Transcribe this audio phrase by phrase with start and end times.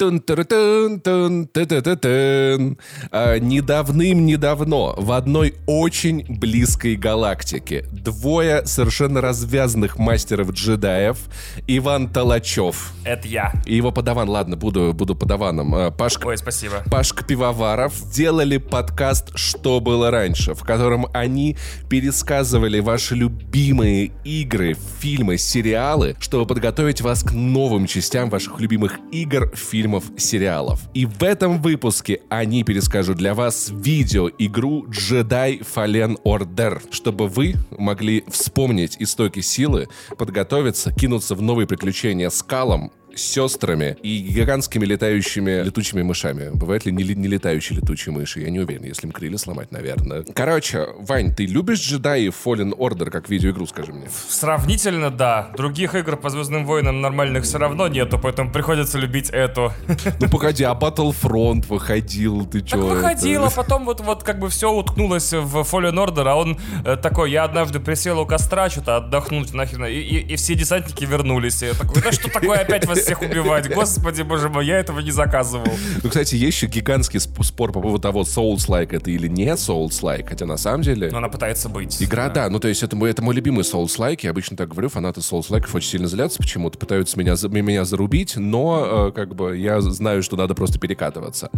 [0.00, 0.10] А,
[3.40, 11.18] Недавным-недавно в одной очень близкой галактике двое совершенно развязанных мастеров-джедаев
[11.66, 13.52] Иван Толачев Это я.
[13.66, 16.84] и его подаван, ладно, буду, буду подаваном, а, Пашка, Ой, спасибо.
[16.88, 21.56] Пашка Пивоваров сделали подкаст «Что было раньше», в котором они
[21.90, 29.50] пересказывали ваши любимые игры, фильмы, сериалы, чтобы подготовить вас к новым частям ваших любимых игр,
[29.56, 30.80] фильмов, сериалов.
[30.94, 38.24] И в этом выпуске они перескажут для вас видеоигру Jedi Fallen Order, чтобы вы могли
[38.28, 46.02] вспомнить истоки силы, подготовиться, кинуться в новые приключения с Калом, сестрами и гигантскими летающими летучими
[46.02, 46.50] мышами.
[46.54, 48.40] Бывают ли не, не летающие летучие мыши?
[48.40, 50.24] Я не уверен, если им крылья сломать, наверное.
[50.34, 54.06] Короче, Вань, ты любишь Jedi Fallen Order как видеоигру, скажи мне?
[54.28, 55.50] Сравнительно, да.
[55.56, 59.72] Других игр по Звездным войнам нормальных все равно нету, поэтому приходится любить эту.
[60.20, 62.76] Ну погоди, а Battlefront выходил, ты чё?
[62.76, 66.58] Так выходил, а потом вот, вот как бы все уткнулось в Fallen Order, а он
[66.84, 71.04] э, такой, я однажды присел у костра, что-то отдохнуть нахрен, и, и- и все десантники
[71.04, 71.62] вернулись.
[71.62, 73.72] И я такой, да что такое опять вас всех убивать?
[73.72, 75.66] Господи, боже мой, я этого не заказывал.
[76.02, 80.28] Ну, кстати, есть еще гигантский сп- спор по поводу того, Souls-like это или не Souls-like,
[80.28, 81.10] хотя на самом деле...
[81.10, 82.02] Но она пытается быть.
[82.02, 84.88] Игра, да, ну то есть это мой, это мой любимый Souls-like, я обычно так говорю,
[84.88, 89.56] фанаты Souls-like очень сильно злятся почему-то, пытаются меня, за- меня зарубить, но э, как бы
[89.56, 91.50] я знаю, что надо просто перекатываться.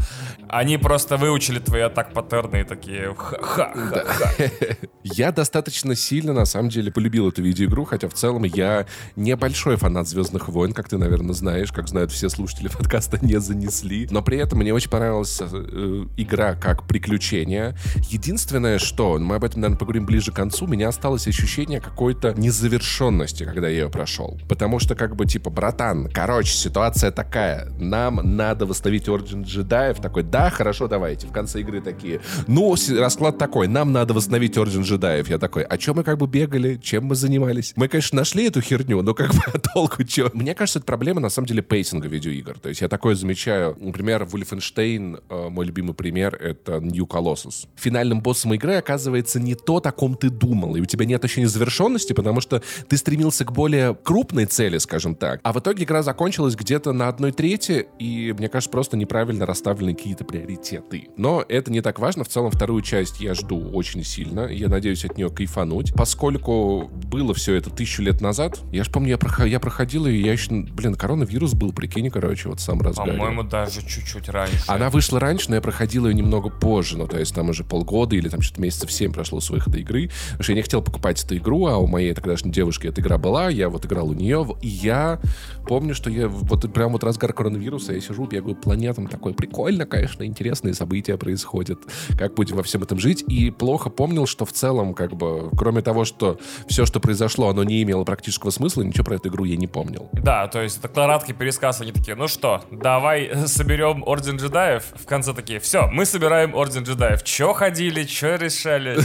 [0.49, 4.35] Они просто выучили твои атак паттерны и такие ха-ха-ха.
[5.03, 10.09] Я достаточно сильно, на самом деле, полюбил эту видеоигру, хотя в целом я небольшой фанат
[10.09, 14.07] «Звездных войн», как ты, наверное, знаешь, как знают все слушатели подкаста, не занесли.
[14.11, 17.77] Но при этом мне очень понравилась э, игра как приключение.
[18.09, 22.35] Единственное, что, мы об этом, наверное, поговорим ближе к концу, у меня осталось ощущение какой-то
[22.35, 24.39] незавершенности, когда я ее прошел.
[24.49, 30.23] Потому что, как бы, типа, братан, короче, ситуация такая, нам надо восстановить Орден джедаев, такой,
[30.23, 31.27] да, хорошо, давайте.
[31.27, 35.29] В конце игры такие, ну, расклад такой, нам надо восстановить Орден джедаев.
[35.29, 37.73] Я такой, а чем мы как бы бегали, чем мы занимались?
[37.77, 39.43] Мы, конечно, нашли эту херню, но как бы
[39.75, 40.31] толку чё?
[40.35, 42.59] Мне кажется, это проблема, на самом деле, пейсинга видеоигр.
[42.59, 47.67] То есть я такое замечаю, например, Wolfenstein, э, мой любимый пример, это New Colossus.
[47.77, 51.49] Финальным боссом игры оказывается не то, о ком ты думал, и у тебя нет ощущения
[51.49, 55.41] завершенности, потому что ты стремился к более крупной цели, скажем так.
[55.43, 59.95] А в итоге игра закончилась где-то на одной трети, и, мне кажется, просто неправильно расставлены
[59.95, 61.09] какие-то приоритеты.
[61.17, 62.25] Но это не так важно.
[62.25, 64.49] В целом, вторую часть я жду очень сильно.
[64.49, 65.95] Я надеюсь от нее кайфануть.
[65.95, 70.15] Поскольку было все это тысячу лет назад, я же помню, я, прохо- я проходил, и
[70.15, 70.51] я еще...
[70.51, 73.13] Блин, коронавирус был, прикинь, короче, вот сам разгаре.
[73.13, 74.63] По-моему, даже чуть-чуть раньше.
[74.69, 76.97] Она вышла раньше, но я проходил ее немного позже.
[76.97, 80.09] Ну, то есть там уже полгода или там что-то месяцев 7 прошло с выхода игры.
[80.29, 83.19] Потому что я не хотел покупать эту игру, а у моей тогдашней девушки эта игра
[83.19, 83.49] была.
[83.49, 84.47] Я вот играл у нее.
[84.63, 85.19] И я
[85.67, 89.09] помню, что я вот прям вот разгар коронавируса, я сижу, бегаю по планетам.
[89.09, 91.81] Такой прикольно, конечно, интересные события происходят.
[92.17, 93.25] Как будем во всем этом жить.
[93.27, 96.39] И плохо помнил, что в целом, как бы, кроме того, что
[96.69, 100.09] все, что произошло, оно не имело практического смысла, ничего про эту игру я не помнил.
[100.13, 104.85] Да, то есть это краткий пересказ, они такие, ну что, давай соберем Орден джедаев.
[104.95, 107.23] В конце такие, все, мы собираем Орден джедаев.
[107.25, 108.99] Че ходили, че решали?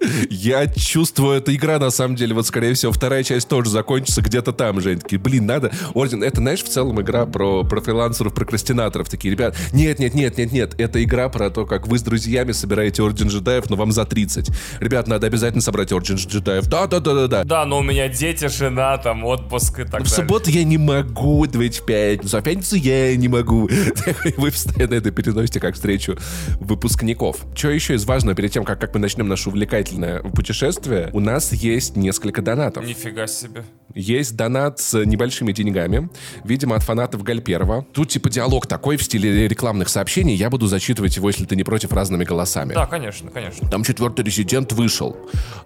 [0.30, 4.52] Я чувствую, эта игра, на самом деле, вот, скорее всего, вторая часть тоже закончится где-то
[4.52, 4.90] там же.
[4.90, 5.72] Они такие, блин, надо...
[5.94, 9.08] Орден, это, знаешь, в целом игра про, про фрилансеров, прокрастинаторов.
[9.08, 12.52] Такие, ребят, нет, нет, нет, нет, нет, это игра про то, как вы с друзьями
[12.52, 14.50] собираете Орден джедаев, но вам за 30.
[14.80, 16.66] Ребят, надо обязательно собрать Орден джедаев.
[16.66, 17.44] Да-да-да-да-да.
[17.44, 20.08] Да, но у меня дети, жена, там, отпуск и так В далее.
[20.08, 23.68] субботу я не могу, давайте в пятницу, а в пятницу я не могу.
[24.36, 26.18] Вы постоянно это переносите как встречу
[26.60, 27.44] выпускников.
[27.54, 31.52] Что еще из важного перед тем, как, как мы начнем наше увлекательное путешествие, у нас
[31.52, 32.84] есть несколько донатов.
[32.84, 33.62] Нифига себе.
[33.94, 36.08] Есть донат с небольшими деньгами,
[36.42, 37.86] видимо, от фанатов Гальперова.
[37.92, 41.62] Тут типа диалог такой в стиле рекламных сообщений, я буду зачитывать его, если ты не
[41.62, 42.74] против, разными голосами.
[42.74, 43.68] Да, конечно, конечно.
[43.68, 45.16] Там четвертый резидент вышел.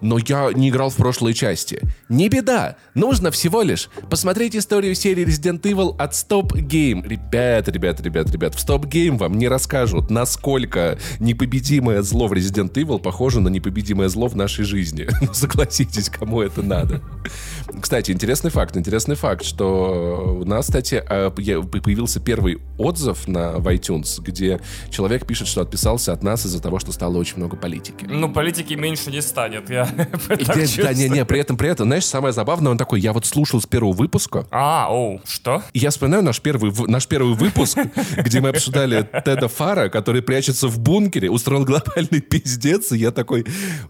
[0.01, 1.81] Но я не играл в прошлой части.
[2.07, 2.75] Не беда.
[2.93, 7.07] Нужно всего лишь посмотреть историю серии Resident Evil от Stop Game.
[7.07, 12.73] Ребят, ребят, ребят, ребят, в Stop Game вам не расскажут, насколько непобедимое зло в Resident
[12.73, 15.07] Evil похоже на непобедимое зло в нашей жизни.
[15.21, 17.01] Ну, Согласитесь, кому это надо.
[17.79, 20.95] Кстати, интересный факт, интересный факт, что у нас, кстати,
[21.41, 24.59] я- появился первый отзыв на в iTunes, где
[24.89, 28.05] человек пишет, что отписался от нас из-за того, что стало очень много политики.
[28.09, 29.87] Ну, политики меньше не станет, я
[30.27, 33.61] да, не, не, при этом, при этом, знаешь, самое забавное, он такой, я вот слушал
[33.61, 35.63] с первого выпуска, А, оу, что?
[35.73, 37.77] я вспоминаю наш первый, наш первый выпуск,
[38.17, 43.45] где мы обсуждали Теда Фара, который прячется в бункере, устроил глобальный пиздец, и я такой,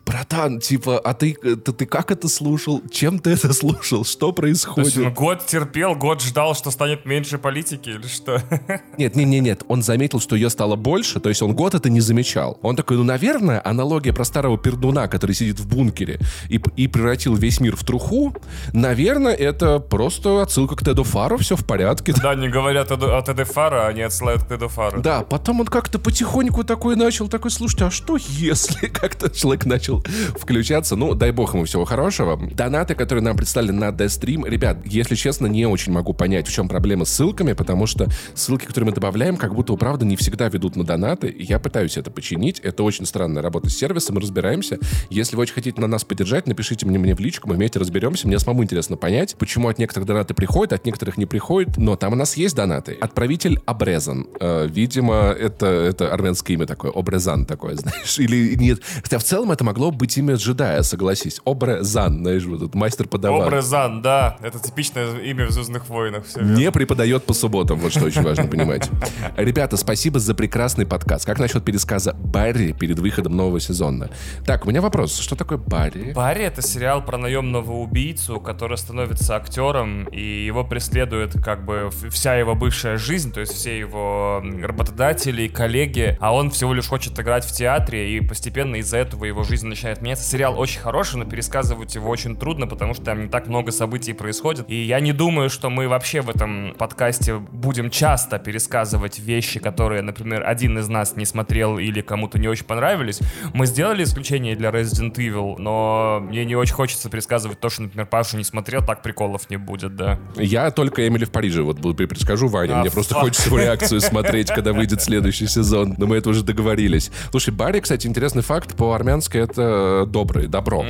[0.06, 2.82] братан, типа, а ты, ты, ты как это слушал?
[2.92, 4.06] Чем ты это слушал?
[4.06, 4.96] Что То происходит?
[4.96, 8.42] есть он год терпел, год ждал, что станет меньше политики или что?
[8.98, 9.64] Нет, нет, нет, нет.
[9.68, 12.58] Он заметил, что ее стало больше, то есть он год это не замечал.
[12.62, 16.20] Он такой, ну, наверное, аналогия про старого пердуна, который сидит в бункере
[16.50, 18.36] и, и превратил весь мир в труху,
[18.74, 22.14] наверное, это просто отсылка к Теду Фару, все в порядке.
[22.22, 25.02] Да, не говорят о о Теде Фара, они отсылают к Теду Фару.
[25.02, 30.04] Да, потом он как-то потихоньку такой начал, такой, слушайте, а что если как-то человек начал
[30.38, 30.96] включаться?
[30.96, 32.40] Ну, дай бог ему всего хорошего.
[32.52, 36.68] Донаты, которые нам представили на Deathstream, ребят, если честно, не очень могу понять, в чем
[36.68, 40.76] проблема с ссылками, потому что ссылки, которые мы добавляем, как будто, правда, не всегда ведут
[40.76, 42.60] на донаты, я пытаюсь это починить.
[42.60, 44.80] Это очень странная работа с сервисом, мы разбираемся.
[45.10, 48.28] Если вы очень хотите на нас поддержать, напишите мне, мне в личку, мы вместе разберемся.
[48.28, 52.14] Мне самому интересно понять, почему от некоторых донаты приходят, от некоторых не приходят, но там
[52.14, 52.98] у нас есть донаты.
[53.00, 54.28] Отправитель Обрезан.
[54.40, 58.82] Э, видимо, это, это армянское имя такое, Обрезан такое, знаешь, или нет.
[59.04, 61.42] Хотя в целом это могло быть имя джедая, согласись.
[61.46, 63.44] Обрезан, знаешь, вот этот мастер подаван.
[63.44, 66.26] Образан, да, это типичное имя в «Звездных войнах».
[66.26, 66.56] Все верно.
[66.58, 68.90] Не преподает по субботам, вот что очень важно понимать.
[69.36, 71.26] Ребята, спасибо за прекрасный подкаст.
[71.26, 74.10] Как насчет пересказа Барри перед выходом нового сезона?
[74.46, 75.18] Так, у меня вопрос.
[75.18, 76.14] Что такое Барри?
[76.14, 81.09] Барри— это сериал про наемного убийцу, который становится актером, и его преследует
[81.44, 86.74] как бы вся его бывшая жизнь, то есть все его работодатели коллеги, а он всего
[86.74, 90.30] лишь хочет играть в театре, и постепенно из-за этого его жизнь начинает меняться.
[90.30, 94.14] Сериал очень хороший, но пересказывать его очень трудно, потому что там не так много событий
[94.14, 94.70] происходит.
[94.70, 100.02] И я не думаю, что мы вообще в этом подкасте будем часто пересказывать вещи, которые,
[100.02, 103.20] например, один из нас не смотрел или кому-то не очень понравились.
[103.54, 108.08] Мы сделали исключение для Resident Evil, но мне не очень хочется пересказывать то, что, например,
[108.08, 110.20] Паша не смотрел, так приколов не будет, да.
[110.36, 112.74] Я только Эмили в Париже вот буду предскажу Ване.
[112.74, 113.24] А, Мне просто фак.
[113.24, 115.96] хочется его реакцию смотреть, когда выйдет следующий сезон.
[115.98, 117.12] Но мы это уже договорились.
[117.32, 118.76] Слушай, Барри, кстати, интересный факт.
[118.76, 120.86] По-армянски это добрый, добро.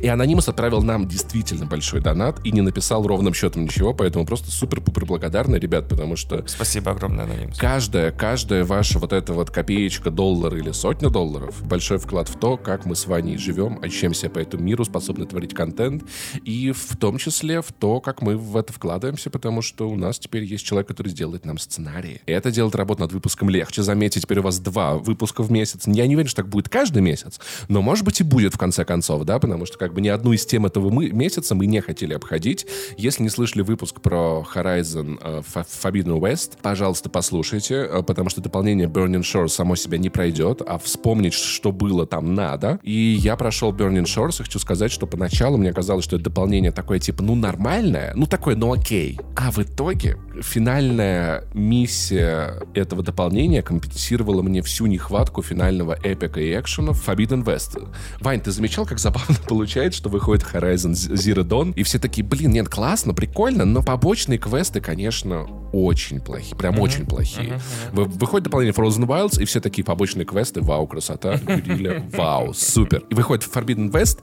[0.00, 4.50] И Анонимус отправил нам действительно большой донат и не написал ровным счетом ничего, поэтому просто
[4.50, 7.58] супер-пупер благодарны, ребят, потому что Спасибо огромное, Анонимус.
[7.58, 12.56] каждая, каждая ваша вот эта вот копеечка, доллар или сотня долларов большой вклад в то,
[12.56, 16.04] как мы с Ваней живем, ощущаемся по этому миру, способны творить контент,
[16.44, 18.72] и в том числе в то, как мы в это
[19.06, 22.20] вкладываемся, потому что у нас теперь есть человек, который сделает нам сценарии.
[22.26, 23.82] И это делает работу над выпуском легче.
[23.82, 25.82] Заметьте, теперь у вас два выпуска в месяц.
[25.86, 28.84] Я не уверен, что так будет каждый месяц, но, может быть, и будет в конце
[28.84, 31.80] концов, да, потому что как бы ни одну из тем этого мы, месяца мы не
[31.80, 32.66] хотели обходить.
[32.98, 38.40] Если не слышали выпуск про Horizon э, Fo- Forbidden West, пожалуйста, послушайте, э, потому что
[38.40, 42.80] дополнение Burning Shores само себя не пройдет, а вспомнить, что было там надо.
[42.82, 46.72] И я прошел Burning Shores, и хочу сказать, что поначалу мне казалось, что это дополнение
[46.72, 48.95] такое, типа, ну, нормальное, ну, такое, ну, окей.
[49.36, 56.92] А в итоге финальная миссия этого дополнения компенсировала мне всю нехватку финального эпика и экшена
[56.92, 57.78] в Forbidden West.
[58.20, 62.50] Вань, ты замечал, как забавно получается, что выходит Horizon Zero Dawn, и все такие, блин,
[62.52, 67.60] нет, классно, прикольно, но побочные квесты, конечно, очень плохие, прям очень плохие.
[67.92, 73.02] Вы- Выходит дополнение Frozen Wilds, и все такие побочные квесты, вау, красота, Гриля, вау, супер.
[73.10, 74.20] И выходит Forbidden West,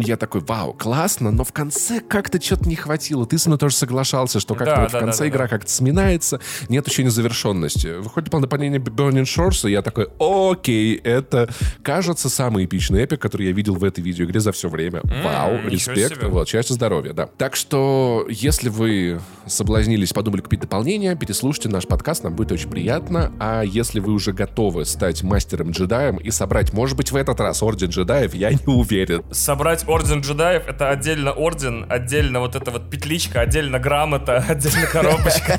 [0.00, 3.26] я такой, вау, классно, но в конце как-то что-то не хватило.
[3.26, 5.70] Ты со мной тоже соглашался, что как-то Да, вот в да, конце да, игра как-то
[5.70, 7.98] сминается, нет ощущения завершенности.
[7.98, 11.48] Выходит дополнение Burning Shores, и я такой, окей, это,
[11.82, 15.02] кажется, самый эпичный эпик, который я видел в этой видеоигре за все время.
[15.04, 17.28] Вау, ничего респект, вот, счастья, здоровья, да.
[17.38, 23.32] Так что, если вы соблазнились, подумали купить дополнение, переслушайте наш подкаст, нам будет очень приятно.
[23.38, 27.90] А если вы уже готовы стать мастером-джедаем и собрать, может быть, в этот раз Орден
[27.90, 29.22] джедаев, я не уверен.
[29.30, 35.58] Собрать орден джедаев— это отдельно орден, отдельно вот эта вот петличка, отдельно грамота, отдельно коробочка.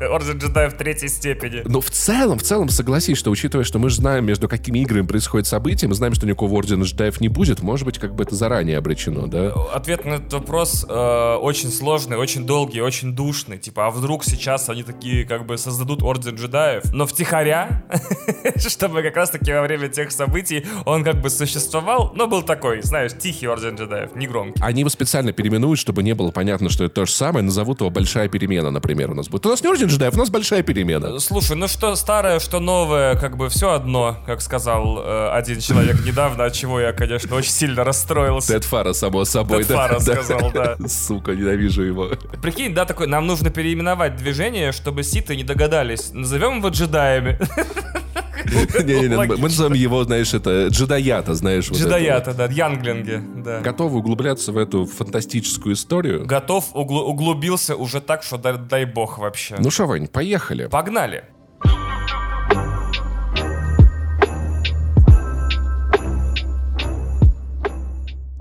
[0.10, 1.62] Орден джедаев третьей степени.
[1.64, 5.06] Но в целом, в целом, согласись, что учитывая, что мы же знаем, между какими играми
[5.06, 8.34] происходит событие, мы знаем, что никакого Ордена джедаев не будет, может быть, как бы это
[8.34, 9.52] заранее обречено, да?
[9.72, 13.58] Ответ на этот вопрос э, очень сложный, очень долгий, очень душный.
[13.58, 17.84] Типа, а вдруг сейчас они такие как бы создадут орден джедаев, но втихаря,
[18.56, 23.12] чтобы как раз-таки во время тех событий он как бы существовал, но был такой, знаешь,
[23.16, 24.60] тихий орден джедаев, не громкий.
[24.62, 27.90] Они его специально переименуют, чтобы не было понятно, что это то же самое, назовут его
[27.90, 29.46] «Большая перемена», например, у нас будет.
[29.46, 31.18] У нас не Орден джедаев, у нас «Большая перемена».
[31.18, 36.04] Слушай, ну что старое, что новое, как бы все одно, как сказал э, один человек
[36.04, 38.54] недавно, от чего я, конечно, очень сильно расстроился.
[38.54, 39.64] Тед Фара, само собой.
[39.64, 40.76] Тед Фара сказал, да.
[40.88, 42.10] Сука, ненавижу его.
[42.40, 46.10] Прикинь, да, такой, нам нужно переименовать движение, чтобы ситы не догадались.
[46.12, 47.38] Назовем его джедаями.
[49.38, 51.70] Мы назовем его, знаешь, это джедаята, знаешь.
[51.70, 53.22] Джедаята, да, янглинги.
[53.62, 56.24] Готовы углубляться в эту фантастическую историю?
[56.26, 59.56] Готов, углу- углубился уже так, что дай бог вообще.
[59.58, 60.66] Ну что, Вань, поехали.
[60.66, 61.24] Погнали.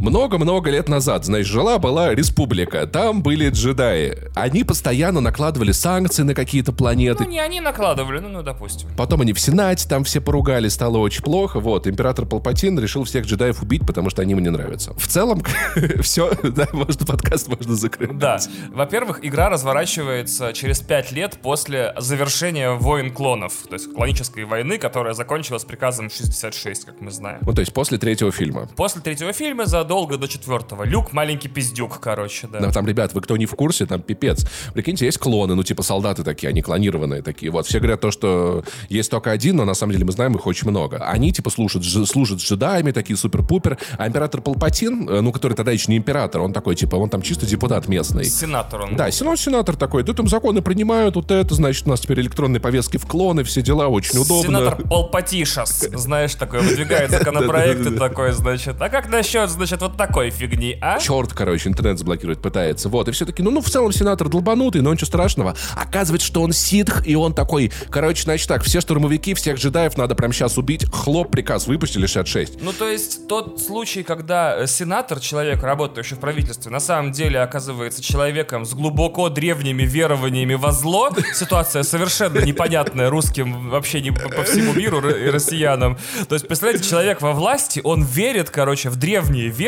[0.05, 4.15] Много-много лет назад, знаешь, жила-была республика, там были джедаи.
[4.35, 7.23] Они постоянно накладывали санкции на какие-то планеты.
[7.23, 8.87] Ну, не они накладывали, ну, ну, допустим.
[8.95, 11.59] Потом они в Сенате, там все поругали, стало очень плохо.
[11.59, 14.93] Вот, император Палпатин решил всех джедаев убить, потому что они ему не нравятся.
[14.93, 15.41] В целом,
[16.01, 18.15] все, да, можно подкаст можно закрыть.
[18.15, 18.37] Да.
[18.75, 25.15] Во-первых, игра разворачивается через пять лет после завершения войн клонов, то есть клонической войны, которая
[25.15, 27.39] закончилась приказом 66, как мы знаем.
[27.41, 28.69] Ну, то есть после третьего фильма.
[28.75, 30.83] После третьего фильма задолго до четвертого.
[30.83, 32.59] Люк маленький пиздюк, короче, да.
[32.59, 34.45] Да, там, ребят, вы кто не в курсе, там пипец.
[34.73, 37.51] Прикиньте, есть клоны, ну, типа солдаты такие, они клонированные такие.
[37.51, 40.45] Вот, все говорят то, что есть только один, но на самом деле мы знаем их
[40.45, 40.97] очень много.
[40.97, 43.77] Они, типа, служат, служат джедаями, такие супер-пупер.
[43.97, 47.21] А император Палпатин, э, ну, который тогда еще не император, он такой, типа, он там
[47.21, 48.25] чисто депутат местный.
[48.25, 48.95] Сенатор он.
[48.95, 52.59] Да, сенат, сенатор такой, да там законы принимают, вот это, значит, у нас теперь электронные
[52.59, 54.59] повестки в клоны, все дела, очень удобно.
[54.59, 58.81] Сенатор Палпатишас, знаешь, такой, выдвигает законопроекты такой, значит.
[58.81, 60.99] А как насчет, значит, вот такой фигни, а?
[60.99, 62.89] Черт, короче, интернет заблокировать пытается.
[62.89, 65.55] Вот, и все таки ну, ну, в целом сенатор долбанутый, но ничего страшного.
[65.75, 70.15] Оказывается, что он ситх, и он такой, короче, значит так, все штурмовики, всех джедаев надо
[70.15, 70.85] прямо сейчас убить.
[70.91, 72.61] Хлоп, приказ выпустили 66.
[72.61, 77.39] Ну, то есть, тот случай, когда э, сенатор, человек, работающий в правительстве, на самом деле
[77.39, 84.29] оказывается человеком с глубоко древними верованиями во зло, ситуация совершенно непонятная русским вообще не по,
[84.29, 85.97] по всему миру и россиянам.
[86.27, 89.64] То есть, представляете, человек во власти, он верит, короче, в древние верования,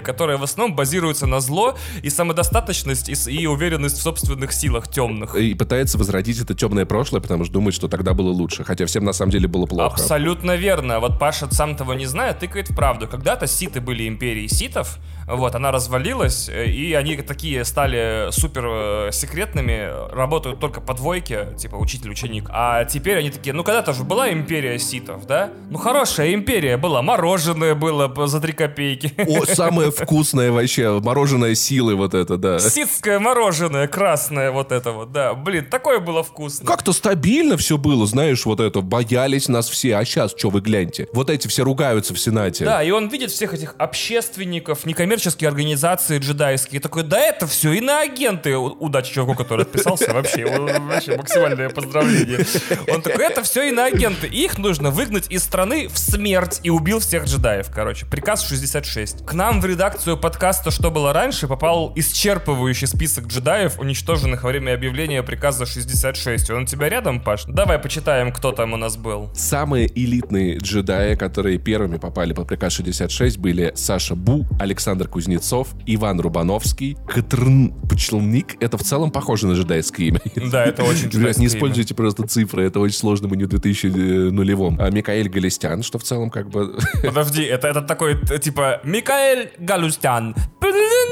[0.00, 5.34] которые в основном базируются на зло и самодостаточность, и, и уверенность в собственных силах темных.
[5.34, 8.64] И пытается возродить это темное прошлое, потому что думает, что тогда было лучше.
[8.64, 9.94] Хотя всем на самом деле было плохо.
[9.94, 11.00] Абсолютно верно.
[11.00, 13.06] Вот Паша, сам того не зная, тыкает в правду.
[13.08, 14.98] Когда-то ситы были империей ситов,
[15.36, 21.48] вот, она развалилась, э, и они такие стали супер э, секретными, работают только по двойке,
[21.56, 22.48] типа учитель-ученик.
[22.50, 25.50] А теперь они такие, ну когда-то же была империя ситов, да?
[25.70, 29.12] Ну хорошая империя была, мороженое было за три копейки.
[29.16, 32.58] О, самое вкусное вообще, мороженое силы вот это, да.
[32.58, 35.34] Ситское мороженое, красное вот это вот, да.
[35.34, 36.66] Блин, такое было вкусно.
[36.66, 41.08] Как-то стабильно все было, знаешь, вот это, боялись нас все, а сейчас, что вы гляньте.
[41.12, 42.64] Вот эти все ругаются в Сенате.
[42.64, 44.86] Да, и он видит всех этих общественников,
[45.20, 46.80] некоммерческие организации джедайские.
[46.80, 48.56] Такой, да это все иноагенты.
[48.56, 50.12] У- Удачи чуваку, который отписался.
[50.12, 52.44] Вообще, вообще максимальное поздравление.
[52.88, 54.26] Он такой, это все иноагенты.
[54.26, 56.60] Их нужно выгнать из страны в смерть.
[56.62, 58.06] И убил всех джедаев, короче.
[58.06, 59.24] Приказ 66.
[59.26, 64.74] К нам в редакцию подкаста «Что было раньше» попал исчерпывающий список джедаев, уничтоженных во время
[64.74, 66.50] объявления приказа 66.
[66.50, 67.44] Он у тебя рядом, Паш?
[67.46, 69.30] Давай почитаем, кто там у нас был.
[69.34, 76.20] Самые элитные джедаи, которые первыми попали под приказ 66, были Саша Бу, Александр Кузнецов, Иван
[76.20, 78.56] Рубановский, Катрн Почелник.
[78.62, 80.20] Это в целом похоже на джедайское имя.
[80.50, 83.48] Да, это очень Ребят, джедайское не используйте просто цифры, это очень сложно, мы не в
[83.48, 84.76] 2000 нулевом.
[84.80, 86.78] А Микаэль Галистян, что в целом как бы...
[87.04, 90.34] Подожди, это, это такой, типа, Микаэль Галустян.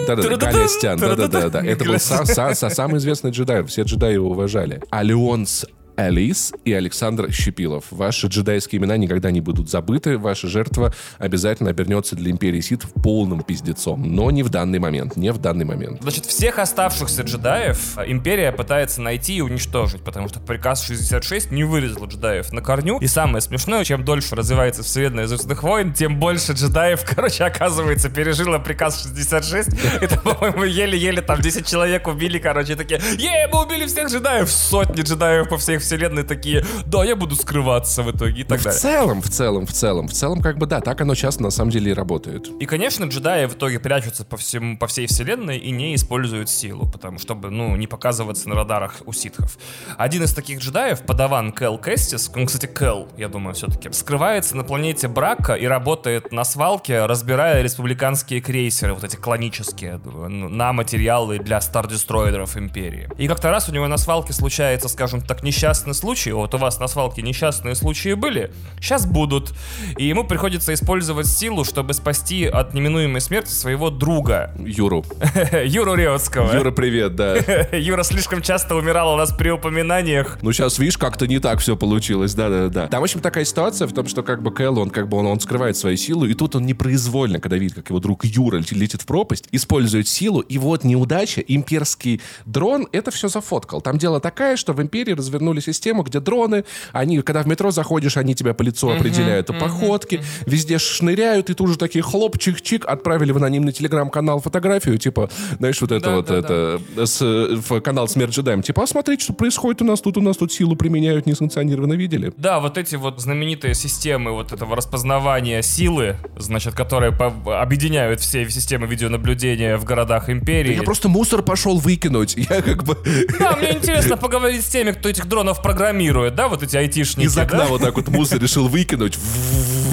[0.06, 1.60] Да-да-да, Галистян, да-да-да.
[1.64, 4.80] Это был са- са- са- самый известный джедай, все джедаи его уважали.
[4.90, 5.66] Альонс
[5.98, 7.86] Элис и Александр Щепилов.
[7.90, 10.16] Ваши джедайские имена никогда не будут забыты.
[10.16, 14.14] Ваша жертва обязательно обернется для Империи Сит в полным пиздецом.
[14.14, 15.16] Но не в данный момент.
[15.16, 16.00] Не в данный момент.
[16.00, 22.06] Значит, всех оставшихся джедаев Империя пытается найти и уничтожить, потому что приказ 66 не вырезал
[22.06, 22.98] джедаев на корню.
[23.00, 28.60] И самое смешное, чем дольше развивается вселенная Звездных войн, тем больше джедаев, короче, оказывается, пережило
[28.60, 29.70] приказ 66.
[30.00, 34.48] Это, по-моему, еле-еле там 10 человек убили, короче, такие, е, мы убили всех джедаев!
[34.48, 38.64] Сотни джедаев по всей вселенной такие, да, я буду скрываться в итоге и так В
[38.64, 38.78] далее.
[38.78, 41.70] целом, в целом, в целом, в целом, как бы да, так оно часто на самом
[41.70, 42.48] деле и работает.
[42.60, 46.88] И, конечно, джедаи в итоге прячутся по, всему, по всей вселенной и не используют силу,
[46.90, 49.56] потому чтобы, ну, не показываться на радарах у ситхов.
[49.96, 54.64] Один из таких джедаев, подаван Кэл Кэстис, он, кстати, Кэл, я думаю, все-таки, скрывается на
[54.64, 61.60] планете Брака и работает на свалке, разбирая республиканские крейсеры, вот эти клонические, на материалы для
[61.60, 63.08] стардестройдеров Империи.
[63.16, 66.32] И как-то раз у него на свалке случается, скажем так, несчастный случай.
[66.32, 69.52] Вот у вас на свалке несчастные случаи были, сейчас будут.
[69.96, 75.04] И ему приходится использовать силу, чтобы спасти от неминуемой смерти своего друга, Юру.
[75.64, 76.54] Юру Реутского.
[76.54, 77.36] Юра, привет, да.
[77.72, 80.38] Юра слишком часто умирал у нас при упоминаниях.
[80.42, 82.88] Ну, сейчас, видишь, как-то не так все получилось, да-да-да.
[82.88, 85.26] Там, в общем, такая ситуация в том, что как бы Кэл, он как бы он,
[85.26, 88.78] он скрывает свою силу, и тут он непроизвольно, когда видит, как его друг Юра летит-
[88.78, 93.80] летит в пропасть, использует силу, и вот неудача, имперский дрон это все зафоткал.
[93.80, 98.16] Там дело такая, что в империи развернулись систему, где дроны, они, когда в метро заходишь,
[98.16, 102.84] они тебя по лицу определяют по походке, везде шныряют, и тут же такие хлоп, чик-чик,
[102.84, 107.80] отправили в анонимный телеграм-канал фотографию, типа, знаешь, вот это Да, вот, да, это, с, в
[107.80, 110.76] канал Смерть джедаем, типа, а смотрите, что происходит у нас тут, у нас тут силу
[110.76, 112.32] применяют несанкционированно, видели?
[112.36, 118.48] Да, вот эти вот знаменитые системы вот этого распознавания силы, значит, которые по- объединяют все
[118.48, 120.74] системы видеонаблюдения в городах империи.
[120.74, 122.96] Я просто мусор пошел выкинуть, я как бы
[123.38, 127.36] Да, мне интересно поговорить с теми, кто этих дронов программирует, да, вот эти айтишники, из
[127.36, 127.66] окна да?
[127.66, 129.18] вот так вот мусор решил выкинуть.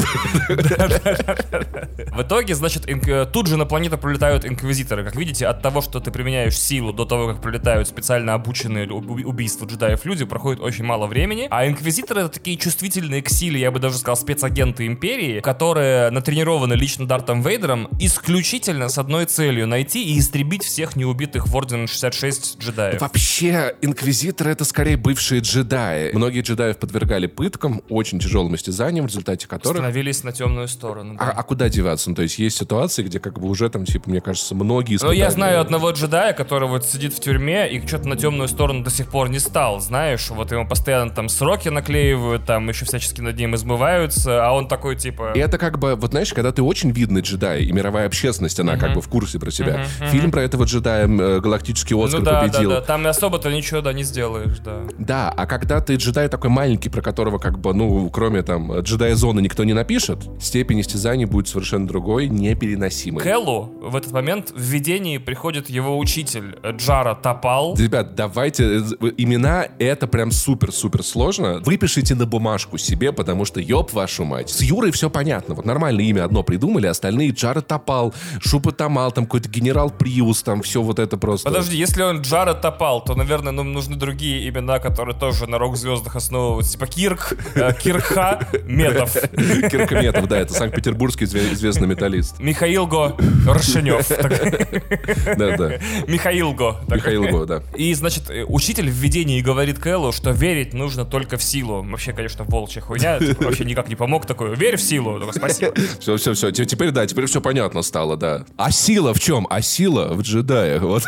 [0.48, 2.88] В итоге, значит,
[3.32, 5.04] тут же на планету прилетают инквизиторы.
[5.04, 9.26] Как видите, от того, что ты применяешь силу до того, как прилетают специально обученные уб-
[9.26, 11.48] убийству джедаев люди, проходит очень мало времени.
[11.50, 16.74] А инквизиторы это такие чувствительные к силе, я бы даже сказал, спецагенты империи, которые натренированы
[16.74, 22.60] лично Дартом Вейдером исключительно с одной целью— найти и истребить всех неубитых в Орден 66
[22.60, 23.02] джедаев.
[23.02, 26.12] Вообще, инквизиторы это скорее бывшие джедаи.
[26.14, 29.78] Многие джедаев подвергали пыткам, очень тяжелым истязаниям, в результате которых...
[29.96, 31.16] Становились на темную сторону.
[31.18, 31.24] да.
[31.24, 32.10] А, а куда деваться?
[32.10, 35.12] Ну, то есть есть ситуации, где как бы уже там, типа, мне кажется, многие Ну,
[35.12, 38.90] я знаю одного джедая, который вот сидит в тюрьме и что-то на темную сторону до
[38.90, 43.38] сих пор не стал, знаешь, вот ему постоянно там сроки наклеивают, там еще всячески над
[43.38, 45.32] ним измываются, а он такой типа...
[45.34, 48.76] И это как бы, вот знаешь, когда ты очень видный джедай, и мировая общественность, она
[48.76, 49.86] как бы в курсе про тебя.
[50.12, 52.70] Фильм про этого джедая э, галактический Оскар ну да, победил.
[52.70, 54.82] да, да, там особо-то ничего, да, не сделаешь, да.
[54.98, 59.16] Да, а когда ты джедай такой маленький, про которого как бы, ну, кроме там джедая
[59.16, 63.22] зоны никто не напишет, степень истязаний будет совершенно другой, непереносимой.
[63.22, 67.76] Кэллу в этот момент в видении приходит его учитель Джара Топал.
[67.78, 68.82] Ребят, давайте, э,
[69.18, 71.62] имена это прям супер-супер сложно.
[71.64, 74.50] Выпишите на бумажку себе, потому что, ёб вашу мать.
[74.50, 75.54] С Юрой все понятно.
[75.54, 80.64] Вот нормальное имя одно придумали, остальные Джара Топал, Шупа Тамал, там какой-то генерал Приус, там
[80.64, 81.48] все вот это просто.
[81.48, 86.16] Подожди, если он Джара Топал, то, наверное, нам нужны другие имена, которые тоже на рок-звездах
[86.16, 86.72] основываются.
[86.72, 89.16] Типа Кирк, э, Кирха, Медов,
[89.78, 92.40] Киркометов, да, это санкт-петербургский изве- известный металлист.
[92.40, 93.18] Михаил Го
[93.48, 94.08] Ршенев.
[95.38, 95.72] Да, да.
[96.08, 96.78] Михаил Го.
[96.88, 97.62] Михаил Го, да.
[97.76, 101.84] И, значит, э, учитель в видении говорит Кэллу, что верить нужно только в силу.
[101.84, 103.20] Вообще, конечно, волчья хуйня.
[103.40, 104.56] Вообще никак не помог такой.
[104.56, 105.22] Верь в силу.
[105.34, 105.74] Спасибо.
[106.00, 106.52] Все, все, все.
[106.52, 108.46] Теперь, да, теперь все понятно стало, да.
[108.58, 109.48] А сила в чем?
[109.50, 110.82] А сила в джедаях.
[110.82, 111.04] Вот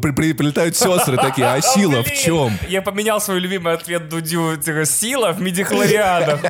[0.00, 2.52] Прилетают сестры такие, а сила в чем?
[2.68, 4.56] Я поменял свой любимый ответ Дудю.
[4.56, 6.40] типа, Сила в медихлорианах.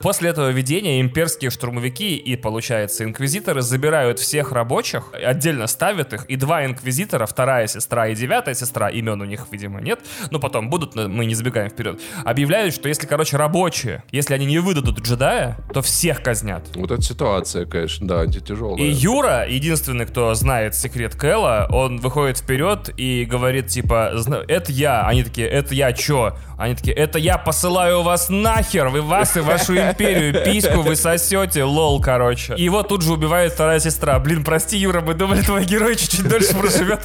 [0.00, 6.36] После этого видения имперские штурмовики и, получается, инквизиторы забирают всех рабочих, отдельно ставят их, и
[6.36, 10.00] два инквизитора, вторая сестра и девятая сестра, имен у них, видимо, нет,
[10.30, 14.46] но потом будут, но мы не забегаем вперед, объявляют, что если, короче, рабочие, если они
[14.46, 16.64] не выдадут джедая, то всех казнят.
[16.74, 18.76] Вот эта ситуация, конечно, да, антитяжелая.
[18.82, 24.72] И Юра, единственный, кто знает секрет Кэлла, он выходит вперед и говорит, типа, «Зна- это
[24.72, 25.02] я.
[25.06, 26.36] Они такие, это я чё?
[26.58, 31.64] Они такие, это я посылаю вас нахер, вы вас и вашу империю, письку вы сосете,
[31.64, 32.54] лол, короче.
[32.56, 34.18] И его тут же убивает вторая сестра.
[34.18, 37.00] Блин, прости, Юра, мы думали, твой герой чуть-чуть дольше проживет.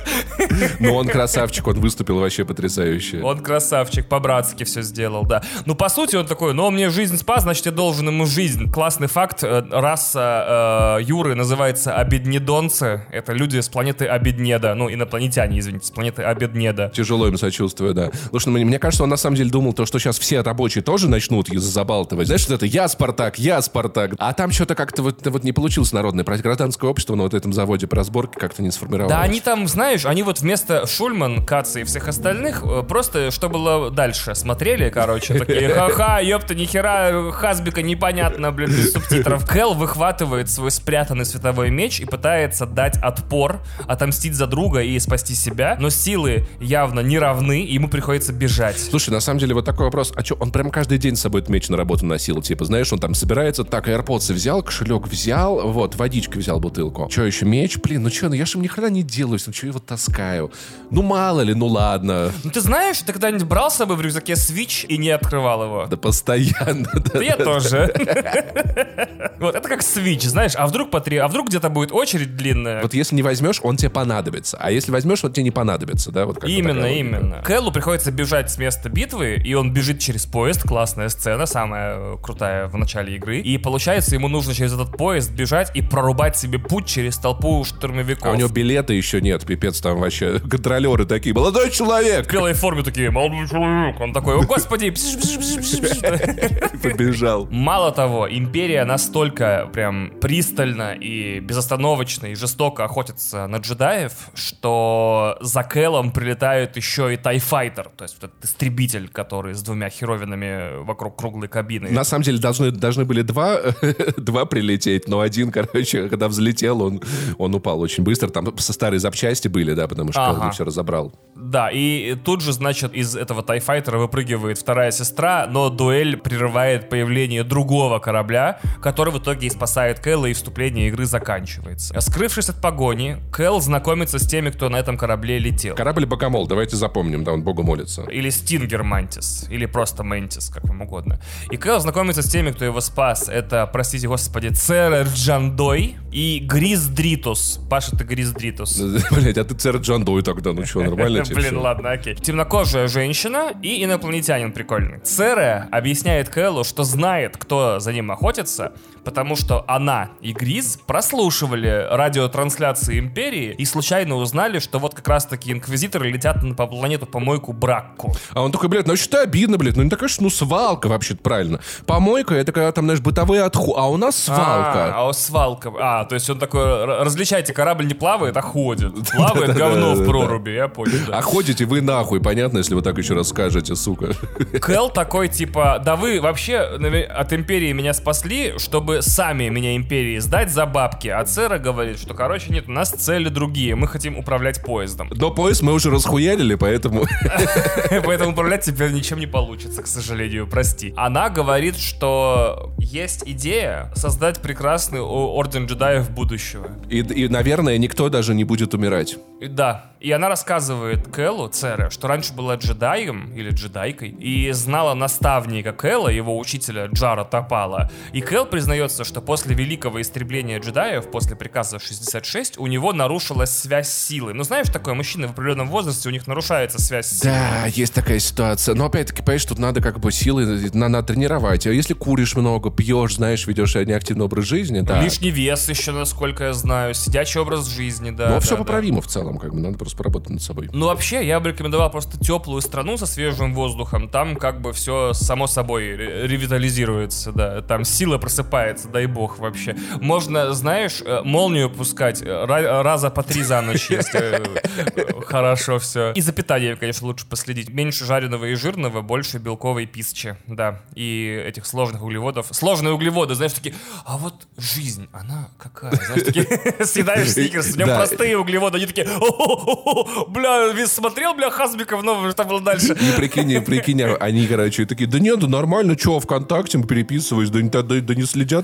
[0.79, 3.21] Но он красавчик, он выступил вообще потрясающе.
[3.21, 5.43] Он красавчик, по-братски все сделал, да.
[5.65, 8.71] Ну, по сути, он такой, ну, он мне жизнь спас, значит, я должен ему жизнь.
[8.71, 13.05] Классный факт, э, раса э, Юры называется обеднедонцы.
[13.11, 14.75] Это люди с планеты Обеднеда.
[14.75, 16.91] Ну, инопланетяне, извините, с планеты Обеднеда.
[16.93, 18.11] Тяжело им сочувствую, да.
[18.29, 20.83] Слушай, ну, мне, мне кажется, он на самом деле думал, то, что сейчас все рабочие
[20.83, 22.27] тоже начнут забалтывать.
[22.27, 24.13] Знаешь, это «я Спартак, я Спартак».
[24.17, 26.23] А там что-то как-то вот, вот не получилось народное.
[26.23, 29.11] Про гражданское общество на вот этом заводе по разборке как-то не сформировалось.
[29.11, 33.49] Да, они там, знаешь, они вот вместо Шульман, Каца и всех остальных, э, просто что
[33.49, 39.47] было дальше, смотрели, короче, такие, ха-ха, ёпта, нихера, Хасбика непонятно, блин, без субтитров.
[39.47, 45.35] Кэл выхватывает свой спрятанный световой меч и пытается дать отпор, отомстить за друга и спасти
[45.35, 48.79] себя, но силы явно не равны, и ему приходится бежать.
[48.79, 50.11] Слушай, на самом деле вот такой вопрос.
[50.15, 52.41] А что, он прям каждый день с собой этот меч на работу носил?
[52.45, 57.09] Типа, знаешь, он там собирается, так, AirPods взял, кошелек взял, вот, водички взял бутылку.
[57.09, 57.77] Что еще, меч?
[57.79, 60.51] Блин, ну что, ну я же ни хрена не делаю, ну я его таскаю?
[60.91, 62.31] Ну мало ли, ну ладно.
[62.43, 65.87] Ну ты знаешь, ты когда-нибудь брал с собой в рюкзаке Switch и не открывал его?
[65.89, 67.21] Да постоянно, да.
[67.21, 67.91] Я тоже.
[69.37, 72.81] Вот, это как Switch, знаешь, а вдруг потри, а вдруг где-то будет очередь длинная?
[72.81, 74.57] Вот если не возьмешь, он тебе понадобится.
[74.59, 76.25] А если возьмешь, он тебе не понадобится, да?
[76.25, 77.41] Вот Именно, именно.
[77.43, 82.17] Кэллу приходится бежать с места битвы, и он бежит через поезд, классная сцена, самая э,
[82.35, 83.39] крутая в начале игры.
[83.39, 88.25] И получается, ему нужно через этот поезд бежать и прорубать себе путь через толпу штурмовиков.
[88.25, 91.33] А у него билета еще нет, пипец, там вообще контролеры такие.
[91.33, 92.27] Молодой человек!
[92.27, 93.99] В белой форме такие, молодой человек.
[94.01, 94.93] Он такой, о господи,
[96.83, 97.47] Побежал.
[97.49, 105.63] Мало того, империя настолько прям пристально и безостановочно и жестоко охотится на джедаев, что за
[105.63, 111.17] Кэлом прилетают еще и Тайфайтер, то есть вот этот истребитель, который с двумя херовинами вокруг
[111.17, 111.89] круглой кабины.
[111.89, 113.57] На самом деле должны, должны были два,
[114.17, 117.01] два прилететь, но один, короче, когда взлетел, он,
[117.37, 118.29] он упал очень быстро.
[118.29, 120.45] Там со старой запчасти были, да, потому что Ага.
[120.45, 121.13] он все разобрал.
[121.35, 127.43] Да, и тут же, значит, из этого Тайфайтера выпрыгивает вторая сестра, но дуэль прерывает появление
[127.43, 131.99] другого корабля, который в итоге и спасает Кэлла, и вступление игры заканчивается.
[132.01, 135.75] Скрывшись от погони, Кэл знакомится с теми, кто на этом корабле летел.
[135.75, 138.03] Корабль Богомол, давайте запомним, да, он Богу молится.
[138.03, 141.19] Или Стингер Мантис, или просто Ментис, как вам угодно.
[141.51, 143.29] И Кэл знакомится с теми, кто его спас.
[143.29, 147.59] Это, простите господи, Цере Джанда и Гриз Дритус.
[147.69, 148.79] Паша, ты Гриз Дритус.
[149.11, 152.15] Блять, а ты Цере Джанда тогда, ну что, нормально тебе Блин, ладно, окей.
[152.15, 154.99] Темнокожая женщина и инопланетянин прикольный.
[154.99, 158.73] Цере объясняет Кэллу, что знает, кто за ним охотится,
[159.05, 165.51] потому что она и Гриз прослушивали радиотрансляции Империи и случайно узнали, что вот как раз-таки
[165.51, 168.15] инквизиторы летят на по планету помойку Бракку.
[168.33, 171.21] А он такой, блядь, ну что обидно, блядь, ну не такая, ж, ну свалка вообще-то
[171.21, 171.59] правильно.
[171.85, 174.85] Помойка, это когда там, знаешь, бытовые отху, а у нас свалка.
[174.85, 175.71] А, а у свалка.
[175.79, 178.93] А, то есть он такой, «Р- различайте, корабль не плавает, а ходит.
[179.15, 180.97] Плавает говно в проруби, я понял.
[181.11, 184.13] А ходите вы нахуй, понятно, если вы так еще раз скажете, сука.
[184.61, 190.51] Кэл такой, типа, да вы вообще от Империи меня спасли, чтобы сами меня Империи сдать
[190.51, 191.07] за бабки.
[191.07, 195.09] А Цера говорит, что, короче, нет, у нас цели другие, мы хотим управлять поездом.
[195.13, 197.05] Но поезд мы уже расхуялили, поэтому...
[198.05, 200.93] Поэтому управлять теперь ничем не получится, к сожалению, прости.
[200.95, 206.67] Она говорит, что есть идея создать прекрасный Орден джедаев будущего.
[206.89, 209.17] И, и, наверное, никто даже не будет умирать.
[209.41, 214.93] И Да, и она рассказывает Кэллу, Цере, что раньше была джедаем или джедайкой, и знала
[214.93, 217.89] наставника Кэлла, его учителя Джара Топала.
[218.13, 218.45] И Кэл
[218.85, 224.33] признается, что после великого истребления джедаев, после приказа 66, у него нарушилась связь силы.
[224.33, 227.33] Ну знаешь, такое, мужчины в определенном возрасте, у них нарушается связь силы.
[227.33, 228.75] Да, есть такая ситуация.
[228.75, 231.65] Но опять-таки, понимаешь, тут надо как бы силы на- надо тренировать.
[231.67, 235.01] А если куришь много, пьешь, знаешь, ведешь неактивный образ жизни, да.
[235.01, 238.27] Лишний вес еще, насколько я знаю, сидячий образ жизни, да.
[238.27, 238.57] Но да, все да.
[238.57, 240.69] поправимо в целом, как бы, надо просто поработать над собой.
[240.71, 244.09] Ну, вообще, я бы рекомендовал просто теплую страну со свежим воздухом.
[244.09, 247.61] Там как бы все само собой ре- ревитализируется, да.
[247.61, 249.75] Там сила просыпается, дай бог вообще.
[250.01, 255.79] Можно, знаешь, э, молнию пускать э, ра- раза по три за ночь, если э, хорошо
[255.79, 256.11] все.
[256.13, 257.69] И за питанием, конечно, лучше последить.
[257.69, 260.81] Меньше жареного и жирного, больше белковой пищи, да.
[260.95, 262.47] И этих сложных углеводов.
[262.51, 265.91] Сложные углеводы, знаешь, такие, а вот жизнь, она какая?
[265.95, 266.45] Знаешь, такие,
[266.85, 267.97] съедаешь сникерс, нем Да.
[267.97, 272.93] простые углеводы, они такие, «О-о-о-о, бля, смотрел, бля, Хазбиков новый, что было дальше?
[272.93, 277.61] И прикинь, прикинь, они, короче, такие, да нет, да нормально, что, ВКонтакте мы переписываюсь, да,
[277.61, 277.81] не- да,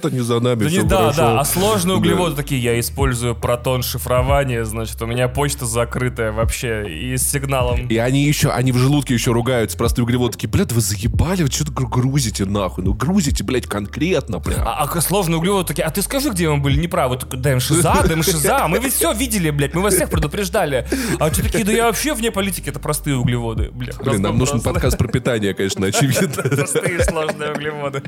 [0.02, 1.18] да не за нами, Да, всё не, да, хорошо».
[1.22, 2.00] да, а сложные Да.
[2.00, 7.88] углеводы такие, я использую протон шифрование, значит, у меня почта закрытая вообще и с сигналом.
[7.88, 11.50] И они еще, они в желудке еще ругаются, простые углеводы, такие, блядь, вы заебали, вы
[11.50, 14.62] что-то грузите нахуй, ну грузите, блядь, конкретно прям.
[14.66, 17.18] А, а сложные углеводы такие, а ты скажи, где мы были неправы?
[17.18, 20.88] Такой, да МШЗа, да МШЗа, мы ведь все видели, блядь, мы вас всех предупреждали.
[21.20, 23.70] А те такие, да я вообще вне политики, это простые углеводы.
[23.72, 26.30] Бля, Блин, нам нужен подкаст про питание, конечно, очевидно.
[26.56, 28.04] Простые сложные углеводы.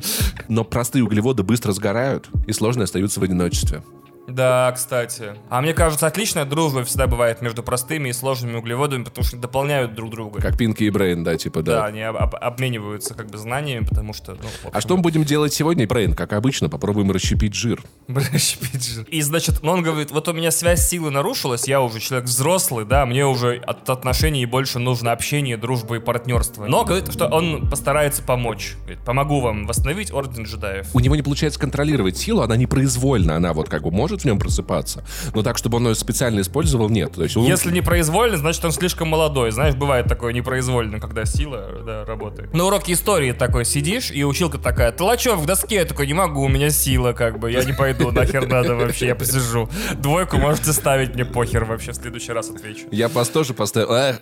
[0.48, 3.84] Но простые углеводы быстро сгорают, и сложные остаются в одиночестве.
[4.28, 5.34] Да, кстати.
[5.50, 9.96] А мне кажется, отличная дружба всегда бывает между простыми и сложными углеводами, потому что дополняют
[9.96, 10.42] друг друга.
[10.42, 11.86] Как Пинки и Брейн, да, типа, Да, да.
[11.88, 15.24] они об- об- обмениваются как бы знаниями, потому что, ну, А общем, что мы будем
[15.26, 16.14] делать сегодня, Брейн?
[16.14, 17.82] Как обычно, попробуем расщепить жир.
[18.08, 19.04] Расщепить жир.
[19.06, 23.06] И, значит, он говорит, вот у меня связь силы нарушилась, я уже человек взрослый, да,
[23.06, 26.66] мне уже от отношений больше нужно общение, дружба и партнерство.
[26.66, 28.76] Но говорит, что он постарается помочь.
[28.84, 30.88] Говорит, помогу вам восстановить Орден джедаев.
[30.94, 34.40] У него не получается контролировать силу, она непроизвольна, она вот как бы может в нем
[34.40, 37.14] просыпаться, но так, чтобы он ее специально использовал, нет.
[37.14, 39.52] То есть он- Если непроизвольно, значит он слишком молодой.
[39.52, 42.54] Знаешь, бывает такое непроизвольно, когда сила да, работает.
[42.54, 46.42] На уроке истории такой сидишь, и училка такая, Толочев в доске, я такой, не могу,
[46.44, 49.70] у меня сила, как бы, я не пойду, нахер надо вообще, я посижу.
[49.98, 52.86] Двойку можете ставить, мне похер вообще, в следующий раз отвечу.
[52.92, 53.94] Я пас тоже поставил.
[53.94, 54.14] А,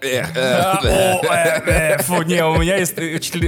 [2.04, 2.78] Фу, не, у меня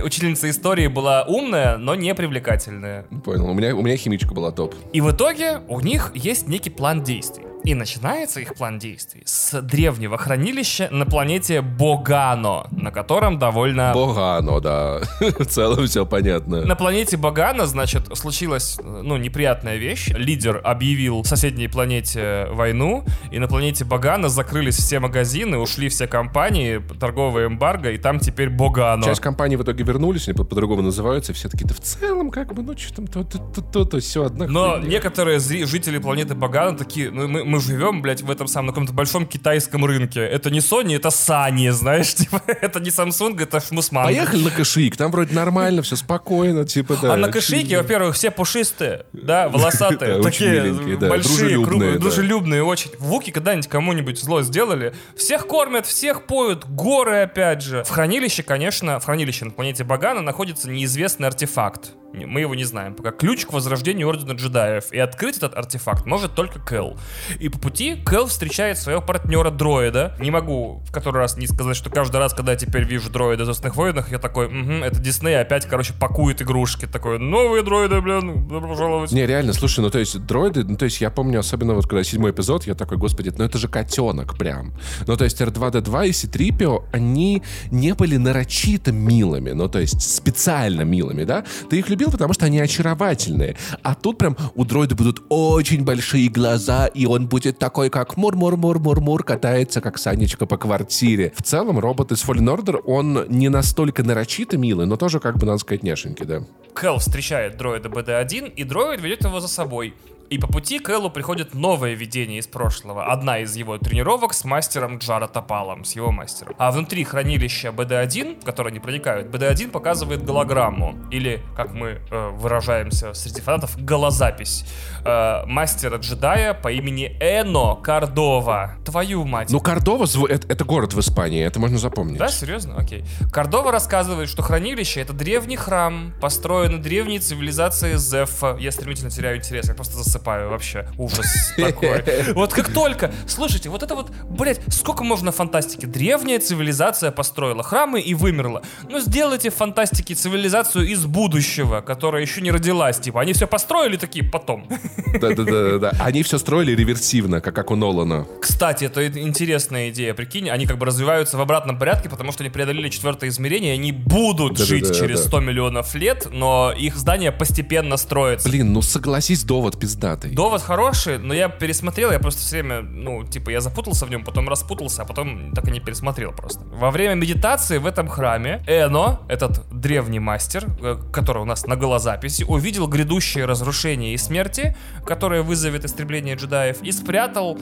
[0.04, 3.06] учительница истории была умная, но не привлекательная.
[3.24, 4.76] Понял, у меня химичка была топ.
[4.92, 7.53] И в итоге у них есть некий план действий.
[7.64, 13.92] И начинается их план действий с древнего хранилища на планете Богано, на котором довольно...
[13.94, 15.02] Богано, да.
[15.20, 16.66] В целом все понятно.
[16.66, 20.10] На планете Богано, значит, случилась, ну, неприятная вещь.
[20.10, 26.82] Лидер объявил соседней планете войну, и на планете Богано закрылись все магазины, ушли все компании,
[27.00, 29.04] торговая эмбарго, и там теперь Богано.
[29.04, 32.54] Часть компаний в итоге вернулись, они по- по-другому называются, все таки да в целом, как
[32.54, 34.88] бы, ну, что там, то, то, то, то, то, все одна Но хуйня».
[34.88, 38.94] некоторые жители планеты Багана такие, ну мы, мы живем, блядь, в этом самом, на каком-то
[38.94, 40.22] большом китайском рынке.
[40.22, 44.06] Это не Sony, это Sony, знаешь, типа, это не Samsung, это Шмусман.
[44.06, 47.14] Поехали на кошик, там вроде нормально, все спокойно, типа, да.
[47.14, 52.00] А на кошике, во-первых, все пушистые, да, волосатые, такие большие, да.
[52.00, 52.92] дружелюбные очень.
[52.98, 54.94] Вуки когда-нибудь кому-нибудь зло сделали?
[55.16, 57.84] Всех кормят, всех поют, горы опять же.
[57.84, 61.92] В хранилище, конечно, в хранилище на планете Багана находится неизвестный артефакт.
[62.14, 62.94] Мы его не знаем.
[62.94, 64.92] Пока ключ к возрождению Ордена Джедаев.
[64.92, 66.98] И открыть этот артефакт может только Кэл.
[67.40, 70.16] И по пути Кэл встречает своего партнера дроида.
[70.20, 73.44] Не могу в который раз не сказать, что каждый раз, когда я теперь вижу дроида
[73.44, 76.86] в «Звездных войнах», я такой, угу, это Дисней опять, короче, пакует игрушки.
[76.86, 79.12] Такой, новые дроиды, блин, добро пожаловать.
[79.12, 82.04] Не, реально, слушай, ну то есть дроиды, ну то есть я помню, особенно вот когда
[82.04, 84.74] седьмой эпизод, я такой, господи, ну это же котенок прям.
[85.08, 90.82] Ну то есть R2-D2 и C-3PO, они не были нарочито милыми, ну то есть специально
[90.82, 91.44] милыми, да?
[91.70, 93.56] Ты их любил, потому что они очаровательные.
[93.82, 99.24] А тут прям у дроида будут очень большие глаза, и он будет такой, как мур-мур-мур-мур-мур,
[99.24, 101.34] катается, как Санечка по квартире.
[101.36, 105.46] В целом, робот из Fallen Order, он не настолько нарочито милый, но тоже, как бы,
[105.46, 106.44] надо сказать, неженький, да.
[106.74, 109.94] Кэл встречает дроида БД-1, и дроид ведет его за собой.
[110.30, 113.12] И по пути Кэлу приходит новое видение из прошлого.
[113.12, 116.56] Одна из его тренировок с мастером Джара Топалом, с его мастером.
[116.58, 120.96] А внутри хранилища БД-1, в которое они проникают, БД-1 показывает голограмму.
[121.12, 124.66] Или, как мы э, выражаемся среди фанатов, голозапись.
[125.06, 128.76] э, мастера джедая по имени Эно Кордова.
[128.86, 129.50] Твою мать.
[129.52, 132.18] Ну, Кордова, зв- это, это город в Испании, это можно запомнить.
[132.18, 132.76] Да, серьезно?
[132.78, 133.04] Окей.
[133.32, 138.58] Кордова рассказывает, что хранилище— это древний храм, построенный древней цивилизацией Зефа.
[138.60, 140.88] Я стремительно теряю интерес, я просто засыпаю вообще.
[140.98, 142.04] Ужас такой.
[142.34, 143.12] Вот как только...
[143.28, 145.86] Слушайте, вот это вот, блядь, сколько можно фантастики?
[145.86, 148.62] Древняя цивилизация построила храмы и вымерла.
[148.90, 153.00] Ну, сделайте в фантастике цивилизацию из будущего, которая еще не родилась.
[153.00, 154.68] Типа, они все построили такие потом.
[155.20, 155.92] Да-да-да.
[156.00, 158.28] Они все строили реверсивно, как, как у Нолана.
[158.42, 162.50] Кстати, это интересная идея, прикинь, они как бы развиваются в обратном порядке, потому что они
[162.50, 165.28] преодолели четвертое измерение, и они будут Да-да-да, жить через да.
[165.28, 168.50] 100 миллионов лет, но их здание постепенно строится.
[168.50, 170.32] Блин, ну согласись, довод пиздатый.
[170.32, 174.24] Довод хороший, но я пересмотрел, я просто все время, ну, типа, я запутался в нем,
[174.24, 176.62] потом распутался, а потом так и не пересмотрел просто.
[176.74, 181.76] Во время медитации в этом храме Эно, этот древний мастер, э, который у нас на
[181.76, 187.58] голозаписи, увидел грядущее разрушение и смерти, которое вызовет истребление джедаев, и спрятал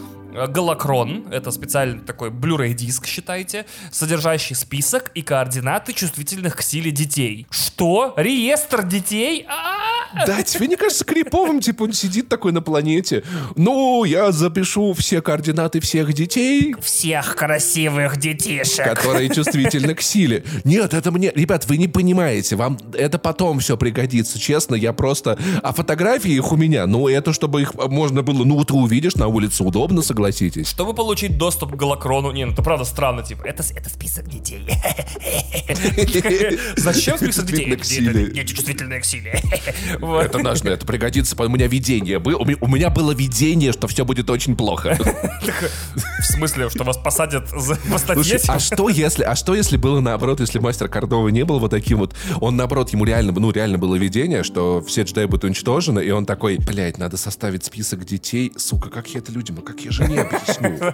[0.47, 7.47] голокрон, это специальный такой Blu-ray диск, считайте, содержащий список и координаты чувствительных к силе детей.
[7.49, 8.13] Что?
[8.17, 9.45] Реестр детей?
[9.47, 10.25] А-а-а!
[10.25, 13.23] Да, тебе не кажется криповым, типа он сидит такой на планете.
[13.55, 18.85] Ну, я запишу все координаты всех детей, Всех красивых детишек.
[18.85, 20.43] которые чувствительны к силе.
[20.65, 21.31] Нет, это мне...
[21.33, 24.37] Ребят, вы не понимаете, вам это потом все пригодится.
[24.39, 25.37] Честно, я просто...
[25.63, 28.43] А фотографии их у меня, ну, это чтобы их можно было...
[28.43, 30.69] Ну, ты увидишь на улице, удобно, согласитесь.
[30.69, 34.65] Чтобы получить доступ к голокрону, не, ну это правда странно, типа, это, это список детей.
[36.77, 38.31] Зачем список детей?
[38.31, 39.41] Дети чувствительные к силе.
[40.21, 41.35] Это наш, это пригодится.
[41.41, 42.37] У меня видение было.
[42.37, 44.97] У ме- у меня было видение, что все будет очень плохо.
[46.19, 48.39] В смысле, что вас посадят за статье?
[48.47, 51.99] А что если, а что если было наоборот, если мастер Кордова не был вот таким
[51.99, 56.11] вот, он наоборот, ему реально, ну реально было видение, что все джедаи будут уничтожены, и
[56.11, 59.91] он такой, блядь, надо составить список детей, сука, как я это людям, а как я
[60.11, 60.93] жене объясню?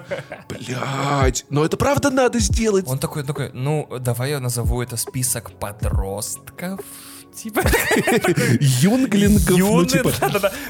[0.49, 2.85] Блядь, но это правда надо сделать.
[2.87, 6.79] Он такой, такой, ну, давай я назову это список подростков.
[7.35, 7.61] Типа,
[8.59, 10.11] Юнглингов, ну типа,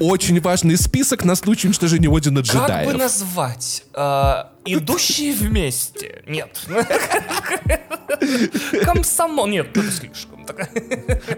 [0.01, 2.97] очень важный список на случай уничтожения Ордена как бы джедаев.
[2.97, 3.83] назвать?
[3.93, 6.23] А, Идущие вместе?
[6.27, 6.59] Нет.
[8.83, 9.47] Комсомол?
[9.47, 10.36] Нет, это слишком.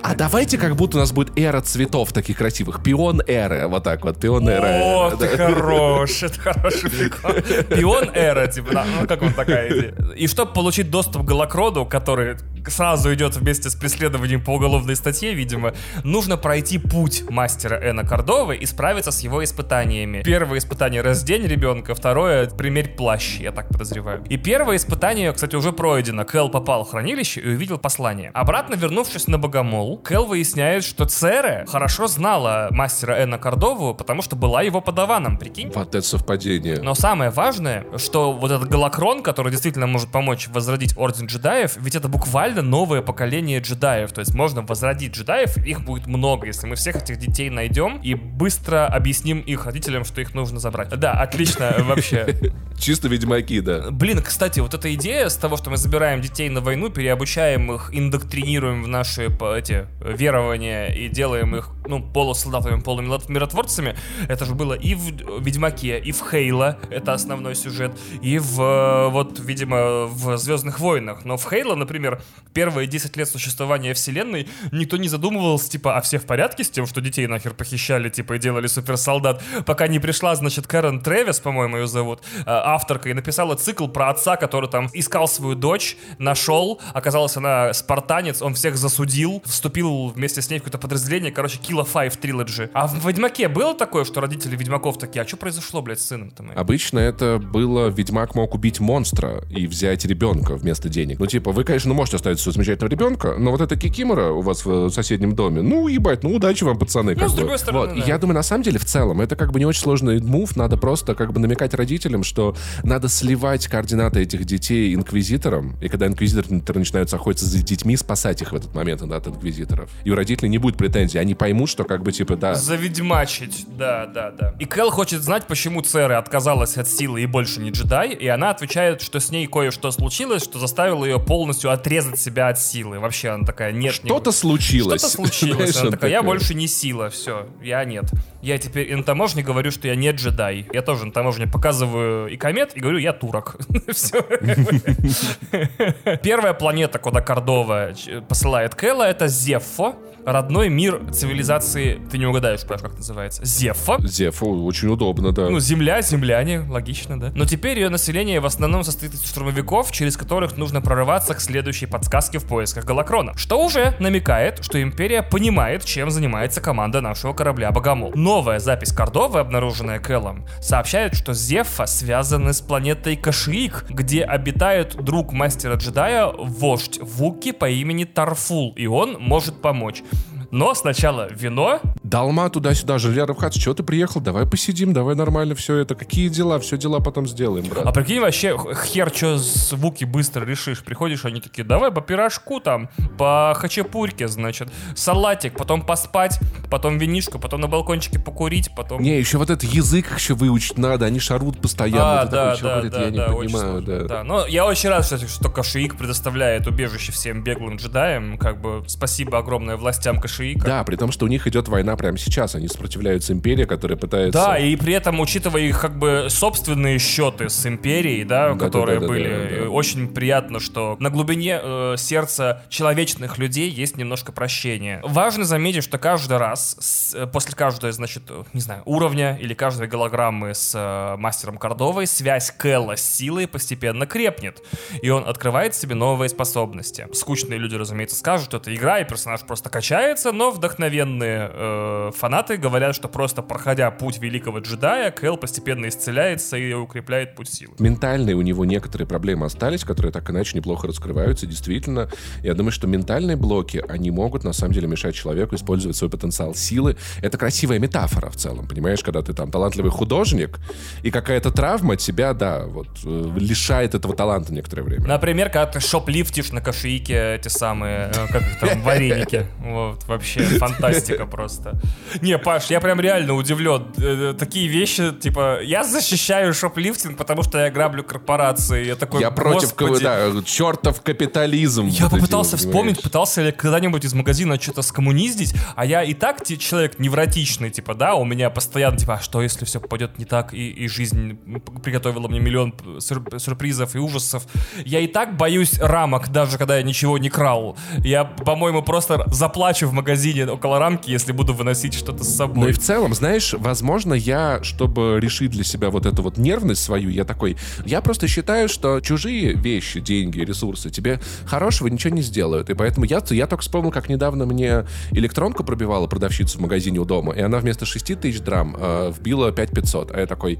[0.01, 2.83] А давайте как будто у нас будет эра цветов таких красивых.
[2.83, 3.67] Пион эры.
[3.67, 4.19] Вот так вот.
[4.19, 4.67] Пион эра.
[4.83, 7.31] О, ты хорош, это хороший прикол.
[7.75, 9.95] Пион эра, типа, да, ну как вам такая идея?
[10.15, 15.33] И чтобы получить доступ к Галакроду, который сразу идет вместе с преследованием по уголовной статье,
[15.33, 20.21] видимо, нужно пройти путь мастера Эна Кордовы и справиться с его испытаниями.
[20.23, 24.23] Первое испытание— раздень ребенка, второе— примерь плащ, я так подозреваю.
[24.29, 26.25] И первое испытание, кстати, уже пройдено.
[26.25, 28.31] Кэл попал в хранилище и увидел послание.
[28.33, 34.35] Обратно вернувшись на Богомол, Кэл выясняет, что Цере хорошо знала мастера Эна Кордову, потому что
[34.35, 35.71] была его подаваном, прикинь?
[35.73, 36.81] Вот это совпадение.
[36.81, 41.95] Но самое важное, что вот этот Галакрон, который действительно может помочь возродить Орден джедаев, ведь
[41.95, 44.11] это буквально новое поколение джедаев.
[44.11, 48.15] То есть можно возродить джедаев, их будет много, если мы всех этих детей найдем и
[48.15, 50.89] быстро объясним их родителям, что их нужно забрать.
[50.89, 52.35] Да, отлично вообще.
[52.77, 53.91] Чисто ведьмаки, да.
[53.91, 57.91] Блин, кстати, вот эта идея с того, что мы забираем детей на войну, переобучаем их,
[57.93, 63.95] индоктринируем в наши эти верования и делаем их, ну, полусолдатами, полумиротворцами,
[64.27, 69.39] это же было и в Ведьмаке, и в Хейла, это основной сюжет, и в, вот,
[69.39, 71.25] видимо, в Звездных войнах.
[71.25, 72.21] Но в Хейла, например,
[72.53, 76.85] первые 10 лет существования вселенной никто не задумывался, типа, а все в порядке с тем,
[76.85, 81.77] что детей нахер похищали, типа, и делали суперсолдат, пока не пришла, значит, Кэрон Трэвис, по-моему,
[81.77, 86.81] ее зовут, э, авторка, и написала цикл про отца, который там искал свою дочь, нашел,
[86.93, 91.87] оказалось, она спартанец, он всех засудил, вступил вместе с ней в какое-то подразделение, короче, Kill
[91.91, 92.69] Five Trilogy.
[92.73, 96.43] А в Ведьмаке было такое, что родители Ведьмаков такие, а что произошло, блядь, с сыном-то
[96.43, 96.57] моим?
[96.57, 101.19] Обычно это было, Ведьмак мог убить монстра и взять ребенка вместо денег.
[101.19, 104.65] Ну, типа, вы, конечно, можете оставить своего замечательного ребенка, но вот эта Кикимора у вас
[104.65, 107.15] в соседнем доме, ну, ебать, ну, удачи вам, пацаны.
[107.15, 107.37] Ну, с бы.
[107.37, 107.99] другой стороны, Вот.
[107.99, 108.05] да.
[108.05, 110.77] Я думаю, на самом деле, в целом, это как бы не очень сложный мув, надо
[110.77, 116.79] просто как бы намекать родителям, что надо сливать координаты этих детей инквизиторам, и когда инквизиторы
[116.79, 119.89] начинают охотиться за детьми, спасать их в этот момент да, от инквизиторов.
[120.03, 124.05] И у родителей не будет претензий, они поймут, что как бы, типа, да, Заведьмачить, да,
[124.05, 124.55] да, да.
[124.59, 128.49] И Кэл хочет знать, почему Цера отказалась от силы и больше не джедай, и она
[128.51, 132.99] отвечает, что с ней кое-что случилось, что заставило ее полностью отрезать себя от силы.
[132.99, 135.01] Вообще она такая, нет, не- что-то случилось.
[135.01, 135.57] Что-то случилось.
[135.71, 136.37] Знаешь, Она он такая, я такой.
[136.37, 138.05] больше не сила, все, я нет.
[138.41, 140.65] Я теперь и на таможне говорю, что я не джедай.
[140.71, 143.57] Я тоже на таможне показываю и комет и говорю, я турок.
[143.91, 144.21] Все.
[146.23, 148.21] Первая планета, куда Кордова ч-
[148.59, 149.95] посылает Кэла, это Зеффо.
[150.25, 153.43] Родной мир цивилизации, ты не угадаешь, Паш, как называется.
[153.45, 153.97] Зеффо.
[154.05, 155.49] Зефу очень удобно, да.
[155.49, 157.31] Ну, земля, земляне, логично, да.
[157.33, 161.85] Но теперь ее население в основном состоит из штурмовиков, через которых нужно прорываться к следующей
[161.85, 163.33] подсказке в поисках Галакрона.
[163.37, 168.11] Что уже намекает, что Империя понимает, чем занимается команда нашего корабля Богомол.
[168.13, 175.31] Новая запись Кордовы, обнаруженная Кэллом, сообщает, что Зефа связаны с планетой Кашиик, где обитает друг
[175.31, 178.03] мастера джедая, вождь Вуки по имени
[178.39, 180.01] Тарфул, и он может помочь.
[180.51, 184.19] Но сначала вино, Далма туда-сюда, Жильяров Хац, что ты приехал?
[184.19, 185.93] Давай посидим, давай нормально все это.
[185.93, 186.59] Какие дела?
[186.59, 187.85] Все дела потом сделаем, брат.
[187.85, 190.83] А прикинь, вообще, хер что звуки быстро решишь.
[190.83, 196.39] Приходишь, они такие, давай по пирожку там, по хачапурьке, значит, салатик, потом поспать,
[196.71, 199.03] потом винишку, потом на балкончике покурить, потом...
[199.03, 202.21] Не, еще вот этот язык еще выучить надо, они шарут постоянно.
[202.21, 204.03] А, Ты да, такой, «Чё, да, говорит, да, я не да, очень понимаю, да.
[204.05, 204.23] да.
[204.23, 208.39] Но я очень рад, кстати, что Кашиик предоставляет убежище всем беглым джедаям.
[208.39, 210.38] Как бы спасибо огромное властям Кашиика.
[210.65, 212.55] Да, при том, что у них идет война прямо сейчас.
[212.55, 214.31] Они сопротивляются империи, которая пытается...
[214.39, 218.99] Да, и при этом, учитывая их как бы собственные счеты с империей, да, Да, которые
[218.99, 219.55] да, да, да, были, да, да.
[219.63, 225.01] э, очень приятно, что на глубине э, сердца человечных людей есть немножко прощения.
[225.03, 229.53] Важно заметить, что каждый раз, с- э, после каждой, значит, э, не знаю, уровня или
[229.53, 234.61] каждой голограммы с э, мастером Кордовой, связь Кэлла с силой постепенно крепнет,
[235.01, 237.07] и он открывает себе новые способности.
[237.13, 242.57] Скучные люди, разумеется, скажут, что это игра, и персонаж просто качается, но вдохновенные э, фанаты
[242.57, 247.73] говорят, что просто проходя путь великого джедая, Кэл постепенно исцеляется и укрепляет путь силы.
[247.79, 251.45] Ментальные у него некоторые проблемы остались, которые так иначе неплохо раскрываются.
[251.45, 252.09] Действительно,
[252.43, 256.55] я думаю, что ментальные блоки, они могут на самом деле мешать человеку использовать свой потенциал
[256.55, 256.97] силы.
[257.21, 260.59] Это красивая метафора в целом, понимаешь, когда ты там талантливый художник,
[261.03, 265.07] и какая-то травма тебя, да, вот, э, лишает этого таланта некоторое время.
[265.07, 269.45] Например, когда ты шоплифтишь на кошейке эти самые, э, как их там, вареники.
[269.59, 271.79] Вот, вообще фантастика просто.
[272.21, 273.87] Не, Паш, я прям реально удивлен.
[273.97, 278.85] Э, Такие вещи, типа, я защищаю шоплифтинг, потому что я граблю корпорации.
[278.85, 281.87] Я такой, Я против, да, чертов капитализм.
[281.87, 283.03] Я Вот попытался вспомнить, понимаешь?
[283.03, 288.15] пытался ли когда-нибудь из магазина что-то скоммуниздить, а я и так человек невротичный, типа, да,
[288.15, 291.37] у меня постоянно, типа, а что если все пойдет не так, и, и жизнь
[291.83, 294.43] приготовила мне миллион сюр- сюрпризов и ужасов.
[294.85, 297.77] Я и так боюсь рамок, даже когда я ничего не крал.
[297.99, 302.63] Я, по-моему, просто заплачу в магазине магазине около рамки, если буду выносить что-то с собой.
[302.63, 306.81] Ну и в целом, знаешь, возможно, я, чтобы решить для себя вот эту вот нервность
[306.81, 312.23] свою, я такой, я просто считаю, что чужие вещи, деньги, ресурсы тебе хорошего ничего не
[312.23, 312.71] сделают.
[312.71, 317.05] И поэтому я, я только вспомнил, как недавно мне электронку пробивала продавщица в магазине у
[317.05, 320.11] дома, и она вместо 6 тысяч драм э, вбила 5 500.
[320.11, 320.59] А я такой,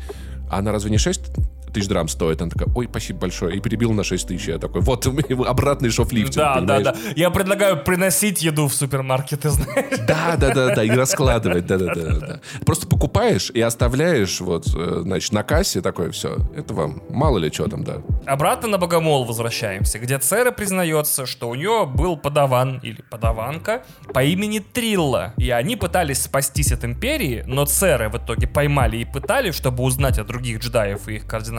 [0.52, 1.22] а она разве не 6
[1.74, 2.42] тысяч драм стоит.
[2.42, 3.56] Она такая, ой, спасибо большое.
[3.56, 4.48] И перебил на 6 тысяч.
[4.48, 5.08] Я такой, вот
[5.48, 6.84] обратный шофлифтинг, Да, понимаешь?
[6.84, 7.00] да, да.
[7.16, 10.00] Я предлагаю приносить еду в супермаркеты, знаешь.
[10.08, 12.40] Да, да, да, да, и раскладывать, да, да, да, да.
[12.66, 16.38] Просто покупаешь и оставляешь вот, э, значит, на кассе такое все.
[16.56, 17.98] Это вам мало ли что там, да.
[18.26, 24.24] Обратно на Богомол возвращаемся, где Цера признается, что у нее был подаван или подаванка по
[24.24, 25.34] имени Трилла.
[25.38, 30.18] И они пытались спастись от Империи, но Церы в итоге поймали и пытали, чтобы узнать
[30.20, 31.59] о других джедаев и их координатах.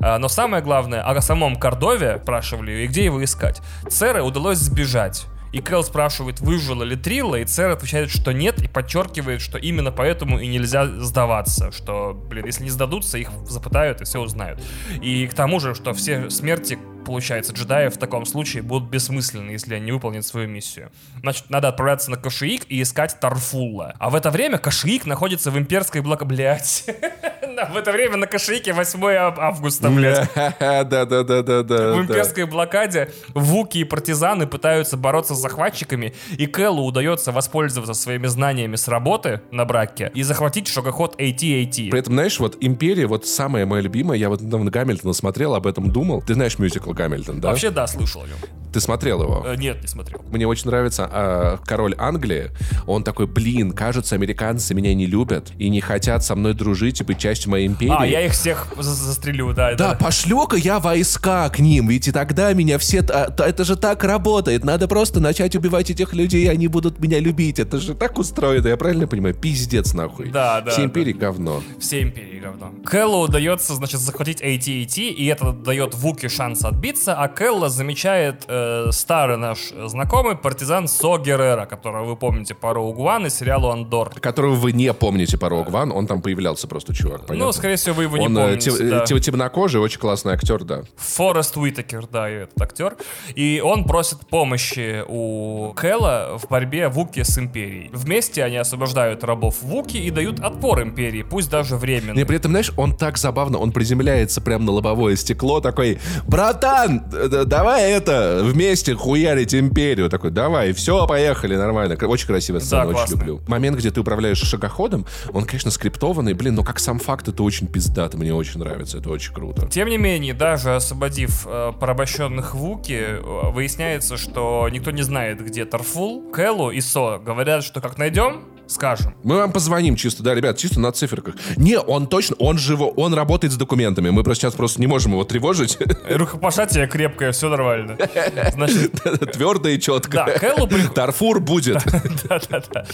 [0.00, 3.60] А, Но самое главное, о самом Кордове спрашивали и где его искать.
[3.88, 5.26] Цере удалось сбежать.
[5.52, 9.90] И Кэл спрашивает, выжила ли Трилла, и Цер отвечает, что нет, и подчеркивает, что именно
[9.90, 14.60] поэтому и нельзя сдаваться, что, блин, если не сдадутся, их запытают и все узнают.
[15.00, 19.76] И к тому же, что все смерти получается, джедаев в таком случае будут бессмысленны, если
[19.76, 20.90] они выполнят свою миссию.
[21.20, 23.94] Значит, надо отправляться на Кашиик и искать Тарфулла.
[23.98, 26.26] А в это время Кашиик находится в имперской блока...
[26.26, 26.84] Блять.
[27.72, 29.00] В это время на Кашиике 8
[29.38, 30.28] августа, блядь.
[30.34, 31.92] Да, да, да, да, да.
[31.92, 38.26] В имперской блокаде вуки и партизаны пытаются бороться с захватчиками, и Кэллу удается воспользоваться своими
[38.26, 41.90] знаниями с работы на браке и захватить шагоход AT-AT.
[41.90, 45.66] При этом, знаешь, вот «Империя», вот самая моя любимая, я вот недавно Гамильтона смотрел, об
[45.66, 46.22] этом думал.
[46.22, 47.48] Ты знаешь мюзикл «Гамильтон», да?
[47.48, 48.36] Вообще, да, слышал о нем.
[48.72, 49.42] Ты смотрел его?
[49.46, 50.22] Э, Нет, не смотрел.
[50.30, 52.50] Мне очень нравится а, король Англии.
[52.86, 57.04] Он такой, блин, кажется, американцы меня не любят и не хотят со мной дружить и
[57.04, 57.94] быть частью моей империи.
[57.96, 59.74] А, я их всех за- застрелю, да.
[59.74, 63.00] Да, это- пошлю-ка я войска к ним, ведь и тогда меня все...
[63.00, 64.64] а, то- Это же так работает.
[64.64, 67.58] Надо просто начать убивать этих людей, и они будут меня любить.
[67.58, 69.34] Это же так устроено, я правильно понимаю?
[69.34, 70.30] Пиздец нахуй.
[70.30, 70.86] Да, да, Все да.
[70.86, 71.62] империи говно.
[71.80, 72.72] Все империи говно.
[72.84, 78.88] Кэллу удается, значит, захватить AT-AT, и это дает Вуке шанс отбиться, а Кэлла замечает э,
[78.92, 84.10] старый наш знакомый партизан Со Геррера, которого вы помните по Роуг Ван и сериалу Андор.
[84.20, 87.35] Которого вы не помните по One, он там появлялся просто, чувак, понятно?
[87.36, 88.70] Ну, скорее всего, вы его не он э, помните.
[88.70, 89.00] те- да.
[89.04, 90.82] те- темнокожий, очень классный актер, да.
[90.96, 92.96] Форест Уитакер, да, этот актер.
[93.34, 97.90] И он просит помощи у Кэлла в борьбе Вуки с Империей.
[97.92, 102.16] Вместе они освобождают рабов Вуки и дают отпор Империи, пусть даже временно.
[102.16, 107.00] Не, при этом, знаешь, он так забавно, он приземляется прямо на лобовое стекло, такой, братан,
[107.10, 110.08] д- давай это, вместе хуярить империю.
[110.10, 111.96] Такой, давай, все, поехали, нормально.
[112.06, 113.14] Очень красивая сцена, Да, очень классно.
[113.16, 113.40] люблю.
[113.48, 117.66] Момент, где ты управляешь шагоходом, он, конечно, скриптованный, блин, но как сам факт, это очень
[117.66, 119.66] пиздато, мне очень нравится, это очень круто.
[119.68, 125.64] Тем не менее, даже освободив э, порабощенных Вуки, э, выясняется, что никто не знает, где
[125.64, 126.30] Тарфул.
[126.30, 129.14] Кэллу и Со говорят, что как найдем, скажем.
[129.22, 131.34] Мы вам позвоним чисто, да, ребят, чисто на циферках.
[131.56, 134.10] Не, он точно, он живо, он работает с документами.
[134.10, 135.78] Мы просто сейчас просто не можем его тревожить.
[136.08, 137.96] Рукопожатие крепкое, все нормально.
[138.52, 138.92] Значит,
[139.32, 140.24] Твердо и четко.
[140.26, 141.82] Да, Кэллу Тарфур будет.
[142.28, 142.86] Да-да-да.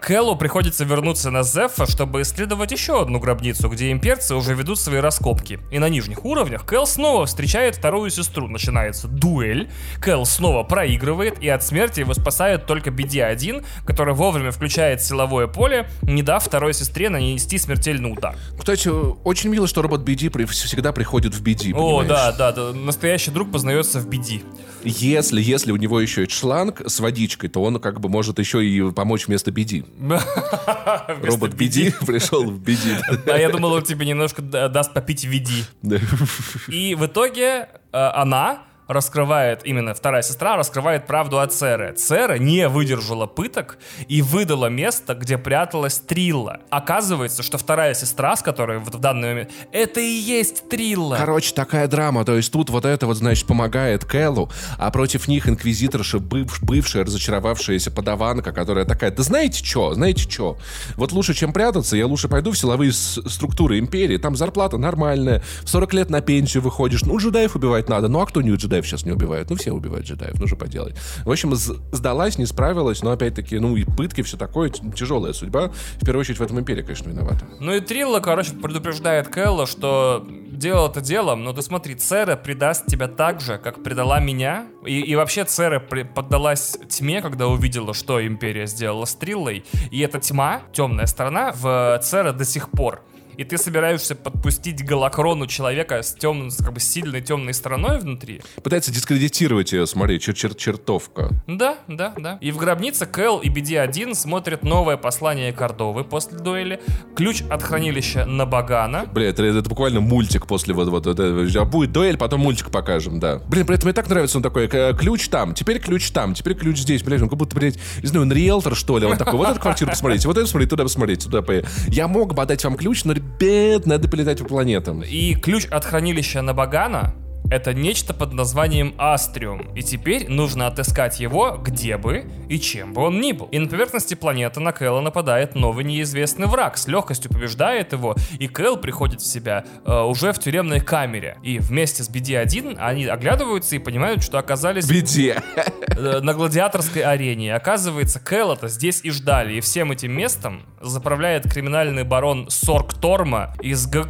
[0.00, 5.00] Кэллу приходится вернуться на Зефа, чтобы исследовать еще одну гробницу, где имперцы уже ведут свои
[5.00, 5.60] раскопки.
[5.70, 8.48] И на нижних уровнях Кэл снова встречает вторую сестру.
[8.48, 9.70] Начинается дуэль.
[10.00, 15.88] Кэл снова проигрывает, и от смерти его спасает только BD-1, который вовремя включает силовое поле,
[16.02, 18.36] не дав второй сестре нанести смертельный удар.
[18.58, 18.88] Кстати,
[19.24, 22.08] очень мило, что робот BD при- всегда приходит в BD, О, понимаешь?
[22.08, 24.42] да, да, да, настоящий друг познается в BD.
[24.84, 28.64] Если, если у него еще есть шланг с водичкой, то он как бы может еще
[28.64, 29.84] и помочь вместо BD.
[31.22, 33.00] Робот BD пришел в BD.
[33.24, 35.64] Да, я думал, он тебе немножко да- даст попить VD.
[36.68, 38.58] И в итоге э, она
[38.88, 41.92] раскрывает, именно вторая сестра раскрывает правду о Цере.
[41.92, 43.78] Цера не выдержала пыток
[44.08, 46.60] и выдала место, где пряталась Трилла.
[46.70, 51.16] Оказывается, что вторая сестра, с которой в данный момент, это и есть Трилла.
[51.16, 52.24] Короче, такая драма.
[52.24, 57.04] То есть тут вот это вот, значит, помогает Кэллу, а против них инквизиторша, быв- бывшая
[57.04, 60.58] разочаровавшаяся подаванка, которая такая, да знаете что, знаете что,
[60.96, 65.68] вот лучше, чем прятаться, я лучше пойду в силовые структуры империи, там зарплата нормальная, в
[65.68, 69.04] 40 лет на пенсию выходишь, ну, джедаев убивать надо, ну, а кто не джедаев сейчас
[69.04, 69.48] не убивает?
[69.50, 70.96] Ну, все убивают джедаев, ну, что поделать.
[71.24, 75.70] В общем, сдалась, не справилась, но, опять-таки, ну, и пытки, все такое, тяжелая судьба.
[76.00, 77.44] В первую очередь в этом империя, конечно, виновата.
[77.60, 82.86] Ну и Трилла, короче, предупреждает Кэлла, что дело это делом, но ты смотри, Цера предаст
[82.86, 84.66] тебя так же, как предала меня.
[84.84, 89.64] И, и вообще Цера поддалась тьме, когда увидела, что Империя сделала с Триллой.
[89.90, 93.02] И эта тьма, темная сторона, в Цера до сих пор.
[93.36, 98.42] И ты собираешься подпустить голокрону человека с темным, как бы сильной темной стороной внутри.
[98.62, 101.30] Пытается дискредитировать ее, смотри, чер чер чертовка.
[101.46, 102.38] Да, да, да.
[102.40, 106.80] И в гробнице Кэл и BD-1 смотрят новое послание Кордовы после дуэли,
[107.14, 109.06] ключ от хранилища Набагана.
[109.12, 111.64] Бля, это, это буквально мультик после вот, вот, вот этого.
[111.64, 113.40] Будет дуэль, потом мультик покажем, да.
[113.48, 116.54] Блин, при этом мне так нравится, он такой, «К- ключ там, теперь ключ там, теперь
[116.54, 119.34] ключ здесь, блядь, он как будто, блядь, не знаю, он риэлтор, что ли, он такой,
[119.34, 121.52] вот эту квартиру посмотрите, вот эту посмотрите, туда посмотрите, туда по...
[121.88, 125.02] Я мог бы отдать вам ключ, но, ребят, надо полетать по планетам.
[125.02, 127.14] И ключ от хранилища Набагана
[127.48, 133.02] это нечто под названием Астриум, и теперь нужно отыскать его где бы и чем бы
[133.02, 133.46] он ни был.
[133.46, 138.48] И на поверхности планеты на Кэлла нападает новый неизвестный враг, с легкостью побеждает его, и
[138.48, 141.38] Кэл приходит в себя э, уже в тюремной камере.
[141.42, 145.40] И вместе с BD-1 они оглядываются и понимают, что оказались Беде.
[145.88, 147.46] э, на гладиаторской арене.
[147.46, 149.54] И Оказывается, Кэлла-то здесь и ждали.
[149.54, 154.04] И всем этим местом заправляет криминальный барон Сорк Торма из г-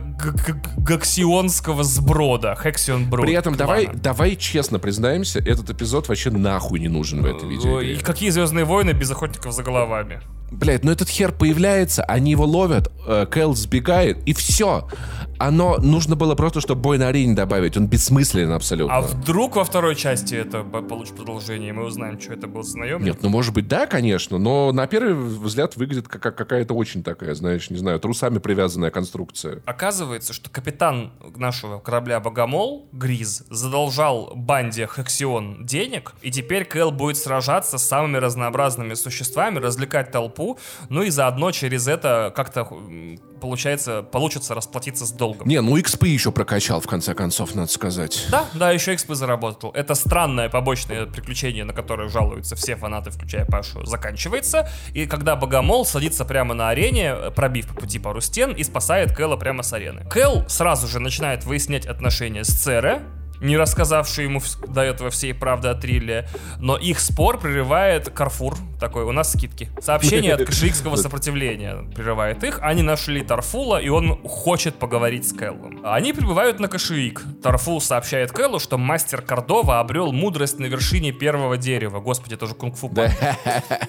[0.78, 2.56] Гаксионского сброда.
[2.60, 3.26] Хексион Брод.
[3.26, 7.92] При этом давай, давай честно признаемся, этот эпизод вообще нахуй не нужен в этой Ой,
[7.92, 10.20] И какие Звездные войны без охотников за головами?
[10.50, 14.88] Блять, ну этот хер появляется, они его ловят, э, Кэл сбегает, и все.
[15.38, 17.76] Оно нужно было просто, чтобы бой на арене добавить.
[17.76, 18.96] Он бессмыслен абсолютно.
[18.96, 22.62] А вдруг во второй части это по- получит продолжение, и мы узнаем, что это был
[22.62, 23.06] за наемник?
[23.06, 27.02] Нет, ну может быть, да, конечно, но на первый взгляд выглядит как как какая-то очень
[27.02, 29.60] такая, знаешь, не знаю, трусами привязанная конструкция.
[29.66, 37.18] Оказывается, что капитан нашего корабля Богомол, Гриз, задолжал банде Хексион денег, и теперь Кэл будет
[37.18, 40.35] сражаться с самыми разнообразными существами, развлекать толпу,
[40.88, 42.68] ну и заодно через это как-то
[43.40, 45.46] получается, получится расплатиться с долгом.
[45.46, 48.26] Не, ну XP еще прокачал, в конце концов, надо сказать.
[48.30, 49.70] Да, да, еще XP заработал.
[49.72, 54.68] Это странное побочное приключение, на которое жалуются все фанаты, включая Пашу, заканчивается.
[54.94, 59.36] И когда Богомол садится прямо на арене, пробив по пути пару стен, и спасает Кэла
[59.36, 60.04] прямо с арены.
[60.08, 63.02] Кэл сразу же начинает выяснять отношения с Цере,
[63.40, 66.28] не рассказавший ему до этого всей правды о Трилле,
[66.58, 69.70] но их спор прерывает Карфур, такой, у нас скидки.
[69.80, 75.80] Сообщение от кшиикского сопротивления прерывает их, они нашли Тарфула, и он хочет поговорить с Кэллом.
[75.84, 77.22] Они прибывают на Кашиик.
[77.42, 82.00] Тарфул сообщает Кэллу, что мастер Кордова обрел мудрость на вершине первого дерева.
[82.00, 82.92] Господи, это же кунг-фу.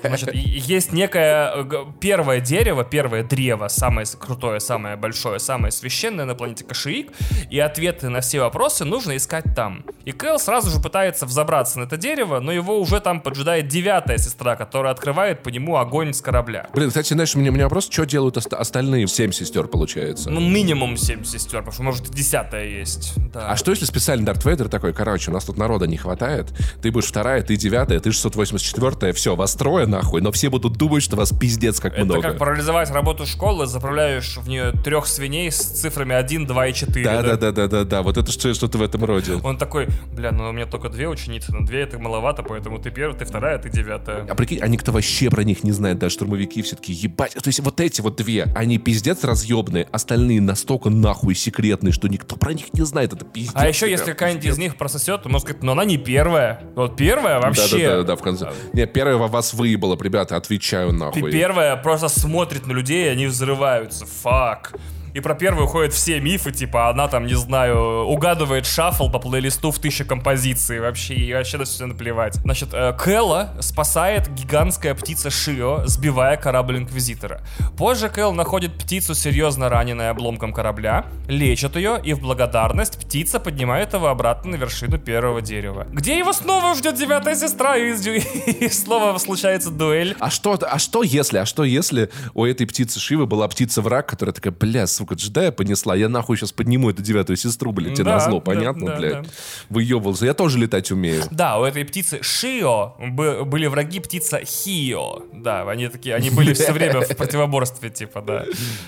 [0.02, 1.66] Значит, есть некое
[2.00, 7.12] первое дерево, первое древо, самое крутое, самое большое, самое священное на планете Кашиик,
[7.50, 9.84] и ответы на все вопросы нужно искать там.
[10.06, 14.18] И Кэл сразу же пытается взобраться на это дерево, но его уже там поджидает девятая
[14.18, 16.68] сестра, которая открывает по нему огонь с корабля.
[16.74, 20.30] Блин, кстати, знаешь, у меня, у меня вопрос, что делают оста- остальные семь сестер, получается?
[20.30, 23.14] Ну, минимум семь сестер, потому что, может, и десятая есть.
[23.34, 23.50] Да.
[23.52, 26.48] А что если специальный Дарт Вейдер такой, короче, у нас тут народа не хватает,
[26.82, 31.04] ты будешь вторая, ты девятая, ты 684-я, все, вас трое нахуй, но все будут думать,
[31.04, 32.22] что вас пиздец как Это много.
[32.22, 37.04] как парализовать работу школы, заправляешь в нее трех свиней с цифрами 1, 2 и 4.
[37.06, 39.27] Да, да, да, да, да, да, вот это что- что-то в этом роде.
[39.44, 42.92] Он такой, бля, ну у меня только две ученицы, но две это маловато, поэтому ты
[42.92, 44.26] первая, ты вторая, ты девятая.
[44.30, 47.34] А прикинь, а никто вообще про них не знает, даже штурмовики все-таки ебать.
[47.34, 52.36] То есть вот эти вот две, они пиздец разъебные, остальные настолько нахуй секретные, что никто
[52.36, 53.54] про них не знает, это пиздец.
[53.56, 56.62] А еще, если какая-нибудь из них прососет, то можно сказать, ну она не первая.
[56.76, 57.78] Вот первая вообще.
[57.78, 58.52] Да, да, да, да, в конце.
[58.74, 61.32] Не, первое во вас выебало, ребята, отвечаю Ты нахуй.
[61.32, 64.06] первая просто смотрит на людей, и они взрываются.
[64.06, 64.74] Фак.
[65.18, 69.72] И про первую ходят все мифы, типа она там, не знаю, угадывает шаффл по плейлисту
[69.72, 72.36] в тысячу композиций вообще, и вообще на все наплевать.
[72.36, 77.41] Значит, э, Кэлла спасает гигантская птица Шио, сбивая корабль Инквизитора.
[77.76, 83.95] Позже Кэл находит птицу, серьезно раненой обломком корабля, лечит ее, и в благодарность птица поднимает
[83.95, 85.88] его обратно на вершину первого дерева.
[85.91, 90.15] Где его снова ждет девятая сестра, и, и снова случается дуэль.
[90.20, 94.34] А что, а что если, а что если у этой птицы Шивы была птица-враг, которая
[94.36, 98.14] такая, бля, сука, джедая понесла, я нахуй сейчас подниму эту девятую сестру, блядь, тебе Да,
[98.16, 99.22] назло, да, понятно, да, блядь?
[99.24, 99.30] да.
[99.70, 101.24] Выебывался, я тоже летать умею.
[101.32, 105.24] Да, у этой птицы Шио бы- были враги птица Хио.
[105.34, 108.45] Да, они такие, они были все время в противоборстве, типа, да.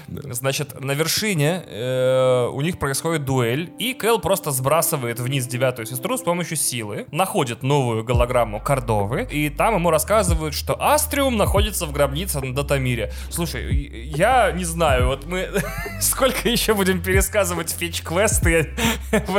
[0.08, 6.18] Значит, на вершине э, у них происходит дуэль, и Кэл просто сбрасывает вниз девятую сестру
[6.18, 11.92] с помощью силы, находит новую голограмму Кордовы, и там ему рассказывают, что Астриум находится в
[11.92, 13.12] гробнице на Датамире.
[13.30, 15.50] Слушай, я не знаю, вот мы
[16.02, 18.74] сколько еще будем пересказывать фетч-квесты?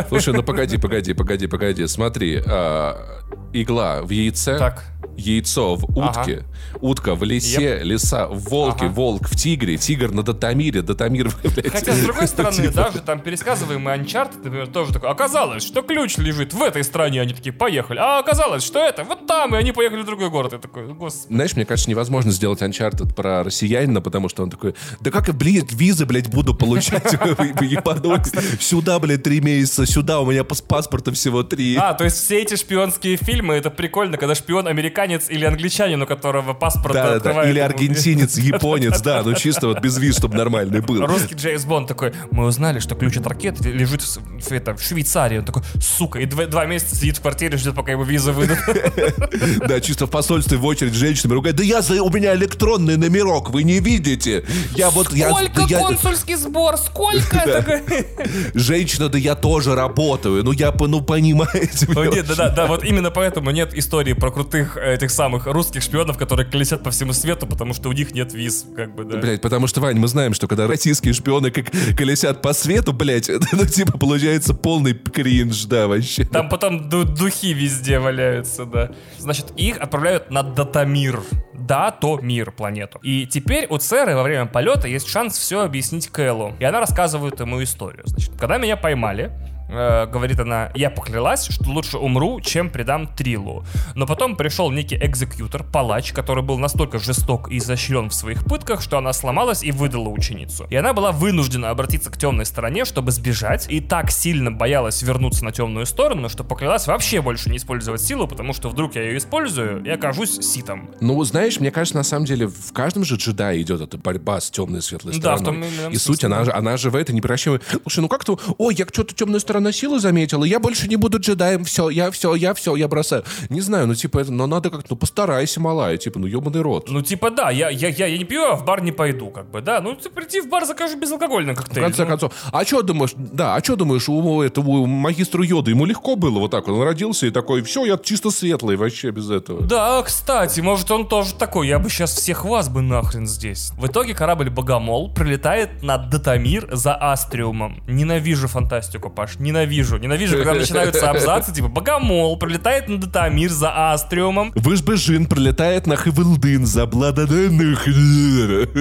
[0.09, 4.85] Слушай, ну погоди, погоди, погоди, погоди, смотри, а, игла в яйце, Так.
[5.17, 6.45] Яйцо в утке,
[6.81, 8.95] утка в лисе, лиса в волке, Ага.
[8.95, 11.71] волк в тигре, тигр на Датамире, Датамир, блядь.
[11.71, 12.73] Хотя, с другой стороны, Типа.
[12.75, 17.35] даже там пересказываемый Uncharted, например, тоже такой, оказалось, что ключ лежит в этой стране, они
[17.35, 17.99] такие, поехали.
[17.99, 20.53] А оказалось, что это вот там, и они поехали в другой город.
[20.53, 21.35] Я такой, господи.
[21.35, 25.35] Знаешь, мне кажется, невозможно сделать Uncharted про россиянина, потому что он такой, да как я,
[25.35, 27.15] блядь, визы, блядь, буду получать?
[28.61, 31.77] Сюда, блядь, три месяца, сюда, у меня пас- паспорта всего три.
[31.77, 36.07] А, то есть все эти шпионские фильмы, это прикольно, когда шпион американец или англичанин, у
[36.07, 37.17] которого паспорт Да, да, да.
[37.17, 41.05] открывает Или аргентинец, японец, да, ну чисто вот без виз, чтобы нормальный был.
[41.07, 44.83] Русский Джеймс Бонд такой, мы узнали, что ключ от ракеты лежит в, в это, в
[44.83, 45.39] Швейцарии.
[45.39, 48.61] Он такой, сука, и два, два месяца сидит в квартире, ждет, пока ему виза выдадут.
[49.69, 51.57] Да, чисто в посольстве в очередь с женщинами ругает.
[51.57, 54.45] Да я у меня электронный номерок, вы не видите.
[54.75, 56.77] Я вот, Сколько я- консульский сбор?
[56.77, 57.83] Сколько?
[58.55, 60.45] Женщина, да я тоже работаю.
[60.45, 61.87] Ну я, ну понимаете.
[61.89, 65.83] Ну, нет, да, да, да, вот именно поэтому нет истории про крутых этих самых русских
[65.83, 69.19] шпионов, которые колесят по всему свету, потому что у них нет виз, как бы, да.
[69.19, 71.67] Блять, потому что, Вань, мы знаем, что когда российские шпионы как
[71.97, 76.25] колесят по свету, блять, ну, типа, получается полный кринж, да, вообще.
[76.25, 78.91] Там потом ду- духи везде валяются, да.
[79.19, 81.21] Значит, их отправляют на Датамир.
[81.53, 82.99] Да, то мир, планету.
[83.03, 86.55] И теперь у Церы во время полета есть шанс все объяснить Кэллу.
[86.59, 88.03] И она рассказывает ему историю.
[88.07, 89.31] Значит, когда меня поймали,
[89.71, 93.65] э, говорит она, я поклялась, что лучше умру, чем предам Трилу.
[93.95, 98.81] Но потом пришел некий экзекьютор, палач, который был настолько жесток и изощрен в своих пытках,
[98.83, 100.67] что она сломалась и выдала ученицу.
[100.71, 105.45] И она была вынуждена обратиться к темной стороне, чтобы сбежать, и так сильно боялась вернуться
[105.45, 109.19] на темную сторону, что поклялась вообще больше не использовать силу, потому что вдруг я ее
[109.19, 110.91] использую и окажусь ситом.
[111.01, 114.51] Ну, знаешь, мне кажется, на самом деле, в каждом же джедае идет эта борьба с
[114.51, 115.63] темной и светлой Да, в стороной.
[115.63, 117.63] том именно и суть, она, же- она же в это не превращает...
[117.83, 121.65] Слушай, ну как-то, ой, я что-то темную сторону силы заметила, я больше не буду джедаем,
[121.65, 123.25] все, я все, я все, я бросаю.
[123.49, 126.89] Не знаю, ну типа, это, но надо как-то, ну постарайся, малая, типа, ну ебаный рот.
[126.89, 129.51] Ну, типа, да, я, я, я, я не пью, а в бар не пойду, как
[129.51, 129.81] бы, да.
[129.81, 131.85] Ну, ты приди в бар, закажи безалкогольный В коктейль.
[131.85, 132.09] конце ну.
[132.09, 136.39] концов, а что думаешь, да, а что думаешь, у этого магистру Йода ему легко было
[136.39, 139.63] вот так, он родился и такой, все, я чисто светлый вообще без этого.
[139.63, 143.73] Да, кстати, может он тоже такой, я бы сейчас всех вас бы нахрен здесь.
[143.79, 147.83] В итоге корабль Богомол прилетает на Датамир за Астриумом.
[147.87, 149.99] Ненавижу фантастику, Паш, ненавижу.
[149.99, 154.53] Ненавижу, когда начинаются абзацы, типа Богомол прилетает на Датамир за Астриумом.
[154.55, 157.87] Выжбежин пролетает на Хывылдын за блададанных.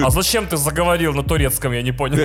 [0.04, 2.24] А зачем ты заговорил на турецком, я не понял.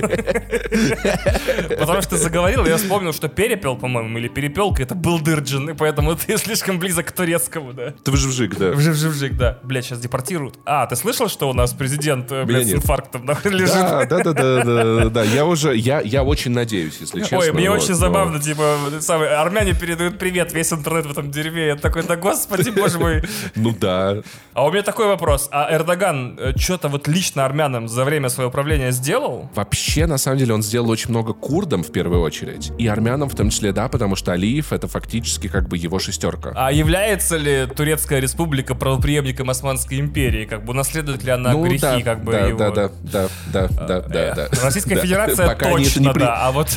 [1.78, 5.74] Потому что ты заговорил, я вспомнил, что перепел, по-моему, или перепелка, это был Дырджин, и
[5.74, 7.94] поэтому ты слишком близок к турецкому, да.
[8.04, 8.70] Ты выживжик, да.
[8.70, 9.58] Вжик-вжик, да.
[9.62, 10.58] Блять, сейчас депортируют.
[10.64, 13.74] А, ты слышал, что у нас президент, э, с инфарктом лежит?
[13.74, 15.22] Да, да, да, да, да, да.
[15.24, 17.38] Я уже, я, очень надеюсь, если честно.
[17.38, 17.96] Ой, мне очень но-
[18.40, 21.68] забавно, типа, самое, армяне передают привет, весь интернет в этом дерьме.
[21.68, 23.22] Я такой, да господи, боже мой.
[23.54, 24.16] Ну да.
[24.54, 25.48] А у меня такой вопрос.
[25.50, 29.50] А Эрдоган что-то вот лично армянам за время своего правления сделал?
[29.54, 32.72] Вообще, на самом деле, он сделал очень много курдам в первую очередь.
[32.78, 36.52] И армянам в том числе, да, потому что Алиев это фактически как бы его шестерка.
[36.54, 40.44] А является ли Турецкая республика правопреемником Османской империи?
[40.44, 42.58] Как бы унаследует ли она грехи, Ну да, как бы, да, его?
[42.58, 44.48] да, да, да, да, да, да, да.
[44.62, 44.96] Российская.
[45.06, 46.46] Федерация точно, да.
[46.46, 46.68] А вот...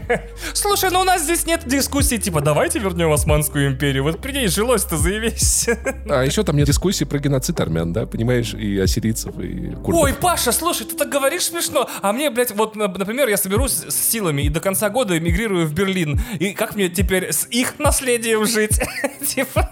[0.54, 4.02] Слушай, ну у нас здесь нет дискуссии, типа, давайте вернем Османскую империю.
[4.02, 5.68] Вот при ней жилось-то, заявись.
[6.08, 10.02] А еще там нет дискуссии про геноцид армян, да, понимаешь, и ассирийцев, и курдов.
[10.02, 11.88] Ой, Паша, слушай, ты так говоришь смешно.
[12.02, 15.66] А мне, блядь, вот, на- например, я соберусь с силами и до конца года эмигрирую
[15.66, 16.20] в Берлин.
[16.38, 18.80] И как мне теперь с их наследием жить?
[19.26, 19.70] Типа,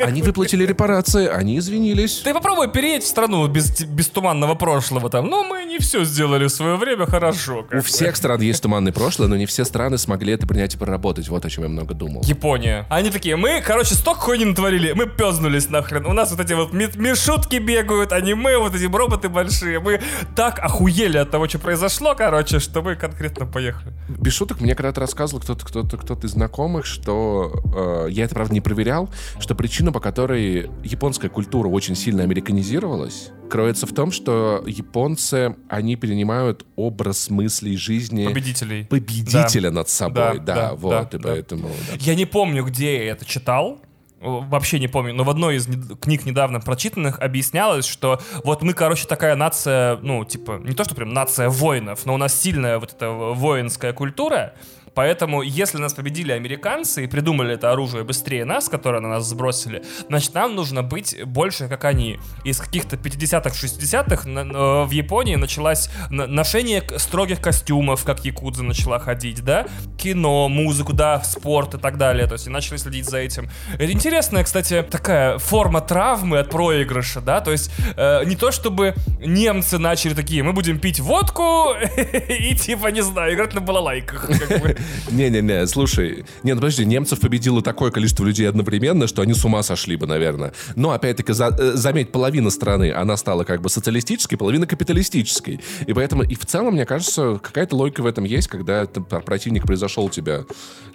[0.00, 2.18] Они выплатили репарации, они извинились.
[2.24, 5.26] ты попробуй переедь в страну без, без туманного прошлого там.
[5.28, 7.66] Ну, мы не все сделали в свое время хорошо.
[7.72, 11.28] У всех стран есть туманное прошлое, но не все страны смогли это принять и проработать.
[11.28, 12.22] Вот о чем я много думал.
[12.24, 12.86] Япония.
[12.90, 16.06] Они такие, мы, короче, столько хуйни натворили, мы пёзнулись нахрен.
[16.06, 19.80] У нас вот эти вот ми- мишутки бегают, аниме, вот эти роботы большие.
[19.80, 20.00] Мы
[20.34, 23.94] так охуели от того, что произошло, короче, что мы конкретно поехали.
[24.08, 28.54] Без шуток, мне когда-то рассказывал кто-то, кто-то, кто-то из знакомых, что э, я это, правда,
[28.54, 29.08] не проверял,
[29.40, 35.96] что причина, по которой японская культура очень сильно американизировалась, кроется в том, что японцы, они
[35.96, 38.84] перенимают образ мыслей жизни Победителей.
[38.84, 40.38] победителя над собой.
[40.38, 41.28] Да, Да, да, вот, да, и да.
[41.28, 41.68] поэтому...
[41.68, 41.96] да.
[41.98, 43.80] Я не помню, где я это читал.
[44.20, 45.68] Вообще не помню, но в одной из
[46.00, 50.96] книг недавно прочитанных объяснялось, что вот мы, короче, такая нация, ну, типа, не то, что
[50.96, 54.54] прям нация воинов, но у нас сильная вот эта воинская культура,
[54.94, 59.82] Поэтому, если нас победили американцы и придумали это оружие быстрее нас, которое на нас сбросили,
[60.08, 62.18] значит, нам нужно быть больше, как они.
[62.44, 69.66] Из каких-то 50-х, 60-х в Японии началось ношение строгих костюмов, как Якудза начала ходить, да?
[69.96, 72.26] Кино, музыку, да, спорт и так далее.
[72.26, 73.50] То есть и начали следить за этим.
[73.74, 77.40] Это интересная, кстати, такая форма травмы от проигрыша, да?
[77.40, 81.74] То есть э, не то, чтобы немцы начали такие, мы будем пить водку
[82.28, 84.30] и типа, не знаю, играть на балалайках.
[85.10, 89.62] Не-не-не, слушай, не, ну подожди, немцев победило такое количество людей одновременно, что они с ума
[89.62, 90.52] сошли бы, наверное.
[90.76, 95.60] Но, опять-таки, за, э, заметь, половина страны, она стала как бы социалистической, половина капиталистической.
[95.86, 100.04] И поэтому, и в целом, мне кажется, какая-то логика в этом есть, когда противник произошел
[100.04, 100.44] у тебя,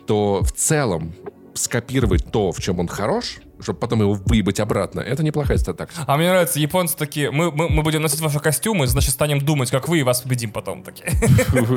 [0.07, 1.13] то в целом
[1.53, 4.99] скопировать то, в чем он хорош, чтобы потом его выебать обратно.
[4.99, 5.89] Это неплохая статак.
[6.05, 9.71] А мне нравится, японцы такие, мы, мы, мы будем носить ваши костюмы, значит, станем думать,
[9.71, 10.83] как вы, и вас победим потом.
[10.83, 11.11] такие.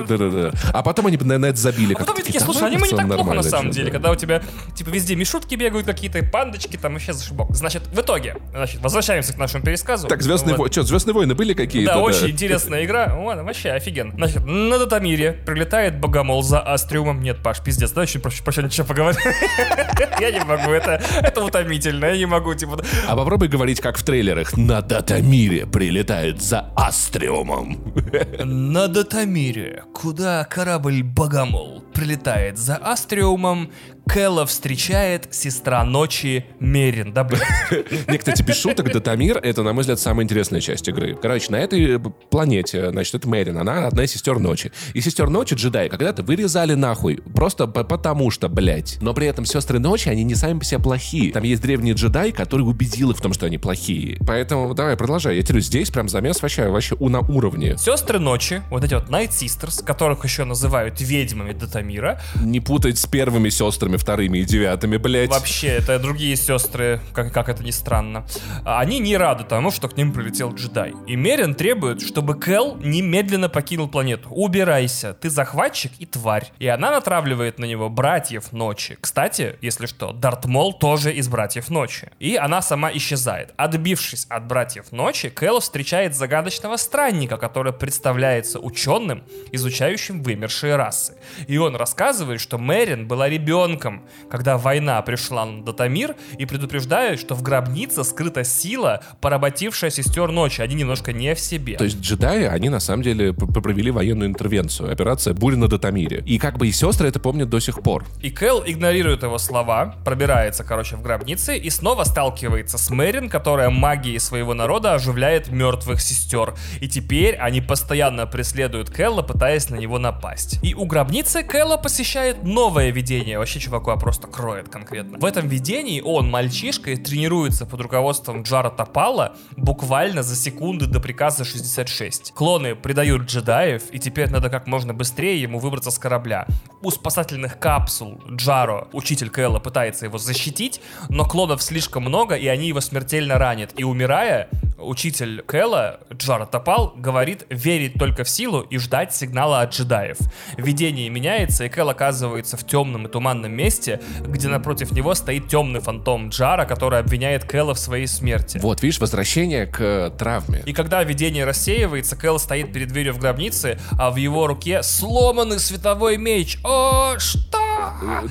[0.09, 0.53] Да-да-да.
[0.73, 1.95] А потом они на это забили.
[1.95, 4.43] А потом такие, слушай, они мы не так плохо на самом деле, когда у тебя,
[4.75, 7.55] типа, везде мишутки бегают какие-то, пандочки, там вообще зашибок.
[7.55, 10.09] Значит, в итоге, значит, возвращаемся к нашему пересказу.
[10.09, 11.95] Так, Звездные войны, что, Звездные войны были какие-то?
[11.95, 13.15] Да, очень интересная игра.
[13.15, 14.13] Вообще офиген.
[14.13, 17.23] Значит, на Датамире прилетает Богомол за Астриумом.
[17.23, 19.21] Нет, Паш, пиздец, давай чуть проще, проще ничего поговорим.
[20.21, 21.41] Я не могу, это, это
[21.77, 22.79] утомительно, я не могу типа...
[23.07, 24.57] А попробуй говорить, как в трейлерах.
[24.57, 27.95] На Датамире прилетает за Астриумом.
[28.45, 33.71] На Датамире, куда корабль Богомол прилетает за Астриумом,
[34.09, 37.13] Кэлла встречает сестра ночи Мерин.
[37.13, 37.29] Да,
[38.09, 41.19] Не, кстати, без шуток, Датамир— это, на мой взгляд, самая интересная часть игры.
[41.21, 41.99] Короче, на этой
[42.31, 44.71] планете, значит, это Мерин, она одна из сестер ночи.
[44.95, 48.99] И сестер ночи джедаи когда-то вырезали нахуй, просто потому что, блядь.
[49.01, 51.33] Но при этом сестры ночи, они не сами по себе плохие.
[51.33, 54.19] Там есть древний джедай, который убедил их в том, что они плохие.
[54.25, 55.37] Поэтому давай, продолжай.
[55.37, 57.77] Я тебе здесь прям замес вообще, вообще на уровне.
[57.77, 62.21] Сестры ночи, вот эти вот Night Sisters, которых еще называют ведьмами Датамира.
[62.41, 65.31] Не путать с первыми сестрами первыми, вторыми и девятыми, блядь.
[65.31, 68.25] Вообще, это другие сестры, как, как это ни странно.
[68.65, 70.95] Они не рады тому, что к ним прилетел джедай.
[71.07, 74.29] И Мерин требует, чтобы Кэл немедленно покинул планету.
[74.31, 76.53] Убирайся, ты захватчик и тварь.
[76.59, 78.97] И она натравливает на него братьев ночи.
[79.01, 82.11] Кстати, если что, Дарт Мол тоже из братьев ночи.
[82.19, 83.53] И она сама исчезает.
[83.57, 91.15] Отбившись от братьев ночи, Кэл встречает загадочного странника, который представляется ученым, изучающим вымершие расы.
[91.47, 97.21] И он рассказывает, что Мерин была ребенком, веком, когда война пришла на Датамир, и предупреждают,
[97.21, 100.61] что в гробнице скрыта сила, поработившая сестер ночи.
[100.61, 101.77] Они немножко не в себе.
[101.77, 104.93] То есть джедаи, они на самом деле провели военную интервенцию.
[104.93, 106.23] Операция «Буря на Датамире».
[106.27, 108.05] И как бы и сестры это помнят до сих пор.
[108.23, 113.71] И Кэл игнорирует его слова, пробирается, короче, в гробнице и снова сталкивается с Мэрин, которая
[113.71, 116.55] магией своего народа оживляет мертвых сестер.
[116.81, 120.59] И теперь они постоянно преследуют Кэлла, пытаясь на него напасть.
[120.63, 123.39] И у гробницы Кэлла посещает новое видение.
[123.39, 125.19] Вообще, чувак, чувака просто кроет конкретно.
[125.19, 131.01] В этом видении он, мальчишка, и тренируется под руководством Джара Топала буквально за секунды до
[131.01, 132.33] приказа 66.
[132.33, 136.47] Клоны предают джедаев, и теперь надо как можно быстрее ему выбраться с корабля.
[136.83, 142.69] У спасательных капсул Джаро, учитель Кэлла, пытается его защитить, но клонов слишком много, и они
[142.69, 143.73] его смертельно ранят.
[143.77, 144.49] И умирая,
[144.79, 150.19] учитель Кэлла, Джара Топал, говорит верить только в силу и ждать сигнала от джедаев.
[150.57, 155.49] Видение меняется, и Кэл оказывается в темном и туманном месте, месте, где напротив него стоит
[155.49, 158.59] темный фантом Джара, который обвиняет Кэлла в своей смерти.
[158.59, 160.63] Вот, видишь, возвращение к э, травме.
[160.67, 165.59] И когда видение рассеивается, Кэл стоит перед дверью в гробнице, а в его руке сломанный
[165.59, 166.59] световой меч.
[166.63, 167.66] О, что?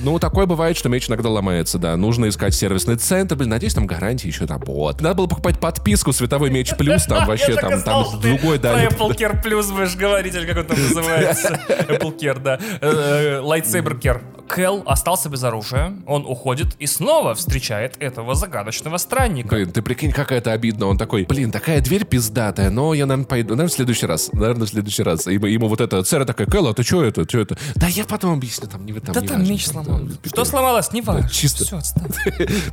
[0.00, 1.96] Ну, такое бывает, что меч иногда ломается, да.
[1.96, 3.36] Нужно искать сервисный центр.
[3.36, 5.02] Блин, надеюсь, там гарантии еще работают.
[5.02, 8.84] Надо было покупать подписку «Световой меч плюс», там вообще там, там другой, да.
[8.84, 11.60] Apple Care Plus будешь говорить, или как он там называется.
[11.68, 12.58] Apple Care, да.
[12.80, 14.22] Э, э, Lightsaber Care.
[14.48, 19.48] Кэл остался без оружия, он уходит и снова встречает этого загадочного странника.
[19.48, 20.86] Блин, ты прикинь, как это обидно.
[20.86, 23.50] Он такой, блин, такая дверь пиздатая, но я, наверное, пойду.
[23.50, 24.30] Наверное, в следующий раз.
[24.32, 25.26] Наверное, в следующий раз.
[25.26, 27.58] И ему вот это, сэра такая, Кэл, а ты что это, что это?
[27.74, 30.00] Да я потом объясню, там, не в этом, Да там меч сломал.
[30.24, 31.28] Что сломалось, не важно.
[31.28, 31.64] Чисто.
[31.64, 32.10] Все, отстань.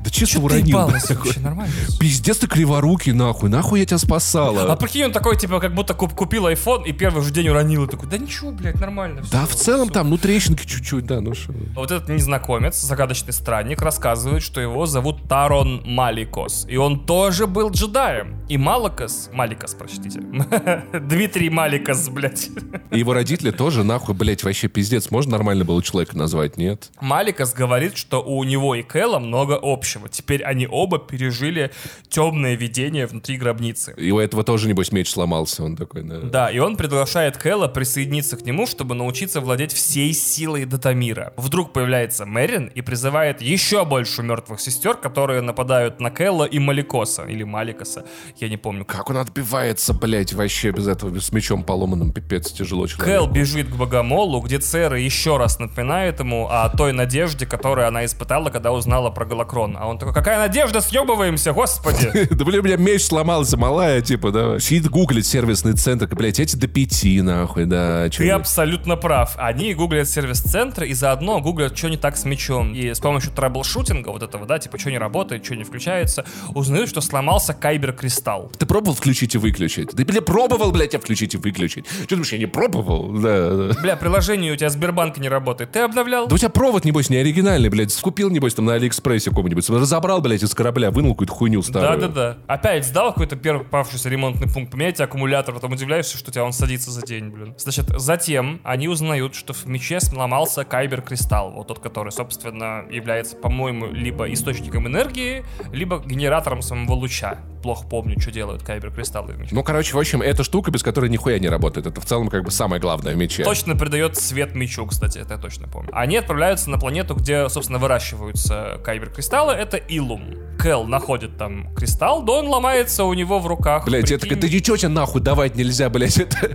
[0.03, 0.80] Да чисто уронил.
[0.80, 1.74] вообще, нормально.
[1.99, 3.49] Пиздец ты криворукий, нахуй.
[3.49, 4.72] Нахуй я тебя спасала.
[4.72, 7.86] А прикинь, он такой, типа, как будто купил iPhone и первый же день уронил.
[7.86, 9.22] И такой, да ничего, блядь, нормально.
[9.32, 11.53] Да, в целом там, ну, трещинки чуть-чуть, да, ну что.
[11.76, 16.66] Вот этот незнакомец, загадочный странник, рассказывает, что его зовут Тарон Маликос.
[16.70, 18.43] И он тоже был джедаем.
[18.47, 19.30] И Маликос...
[19.34, 20.20] Маликос, простите.
[20.93, 22.49] Дмитрий Маликос, блядь.
[22.91, 25.11] И его родители тоже, нахуй, блядь, вообще пиздец.
[25.11, 26.91] Можно нормально было человека назвать, нет?
[27.01, 30.10] Маликос говорит, что у него и Кэлла много общего.
[30.10, 31.72] Теперь они оба пережили
[32.10, 33.93] темное видение внутри гробницы.
[33.97, 35.64] И у этого тоже, небось, меч сломался.
[35.64, 36.20] Он такой, да.
[36.20, 41.34] Да, и он приглашает Кэлла присоединиться к нему, чтобы научиться владеть всей силой Датамира.
[41.38, 47.24] Вдруг появляется Мерин и призывает еще больше мертвых сестер, которые нападают на Кэлла и Маликоса.
[47.24, 48.06] Или Маликоса,
[48.38, 48.86] я не помню.
[48.86, 53.06] Как он отбивается, блядь, вообще без этого, с мечом поломанным, пипец, тяжело человеку.
[53.06, 58.06] Кэл бежит к Богомолу, где Цера еще раз напоминает ему о той надежде, которую она
[58.06, 59.78] испытала, когда узнала про Галакрон.
[59.80, 62.12] А он такой, какая надежда, съебываемся, господи!
[62.34, 64.60] Да, блин, у меня меч сломался, малая, типа, да.
[64.60, 68.10] Сидит гуглит сервисный центр, блядь, эти до пяти, нахуй, да.
[68.10, 69.34] Ты абсолютно прав.
[69.38, 72.74] Они гуглят сервис-центр и заодно гуглят, что не так с мечом.
[72.74, 76.89] И с помощью трэбл-шутинга вот этого, да, типа, что не работает, что не включается, узнают,
[76.89, 78.52] что сломался Кайбер-кристалл.
[78.58, 79.91] Ты пробовал включить и выключить?
[79.91, 81.86] Ты, бля, пробовал, блядь, я включить и выключить?
[81.88, 83.10] Что ты думаешь, я не пробовал?
[83.12, 83.82] Да, да.
[83.82, 85.72] Бля, приложение у тебя Сбербанк не работает.
[85.72, 86.28] Ты обновлял?
[86.34, 87.96] Да у тебя провод, небось, не оригинальный, блядь.
[88.02, 89.70] Купил, небось, там на Алиэкспрессе каком-нибудь.
[89.70, 92.00] Разобрал, блядь, из корабля, вынул какую-то хуйню старую.
[92.00, 92.38] Да-да-да.
[92.48, 96.52] Опять сдал какой-то первый попавшийся ремонтный пункт, поменяйте аккумулятор, потом удивляешься, что у тебя он
[96.52, 97.54] садится за день, блин.
[97.60, 103.92] Значит, затем они узнают, что в мече сломался Кайбер-кристалл, вот тот, который, собственно, является, по-моему,
[103.92, 107.42] либо источником энергии, либо генератором самого луча.
[107.62, 109.54] Плохо помню, что делают Кайбер-кристаллы в мече.
[109.54, 111.86] Ну, короче, в общем, эта штука, без которой нихуя не работает.
[111.86, 113.44] Это в целом как бы самое главное в мече.
[113.44, 115.92] Точно придает цвет мечу, кстати, это я точно помню.
[115.94, 120.36] Они отправляются на планету, где, собственно, выращиваются кайбер-кристаллы, это Илум.
[120.59, 123.86] Кэл находит там кристалл, да он ломается у него в руках.
[123.86, 126.18] Блять, Прикинь, это ничего тебе нахуй давать нельзя, блять.
[126.18, 126.38] Это...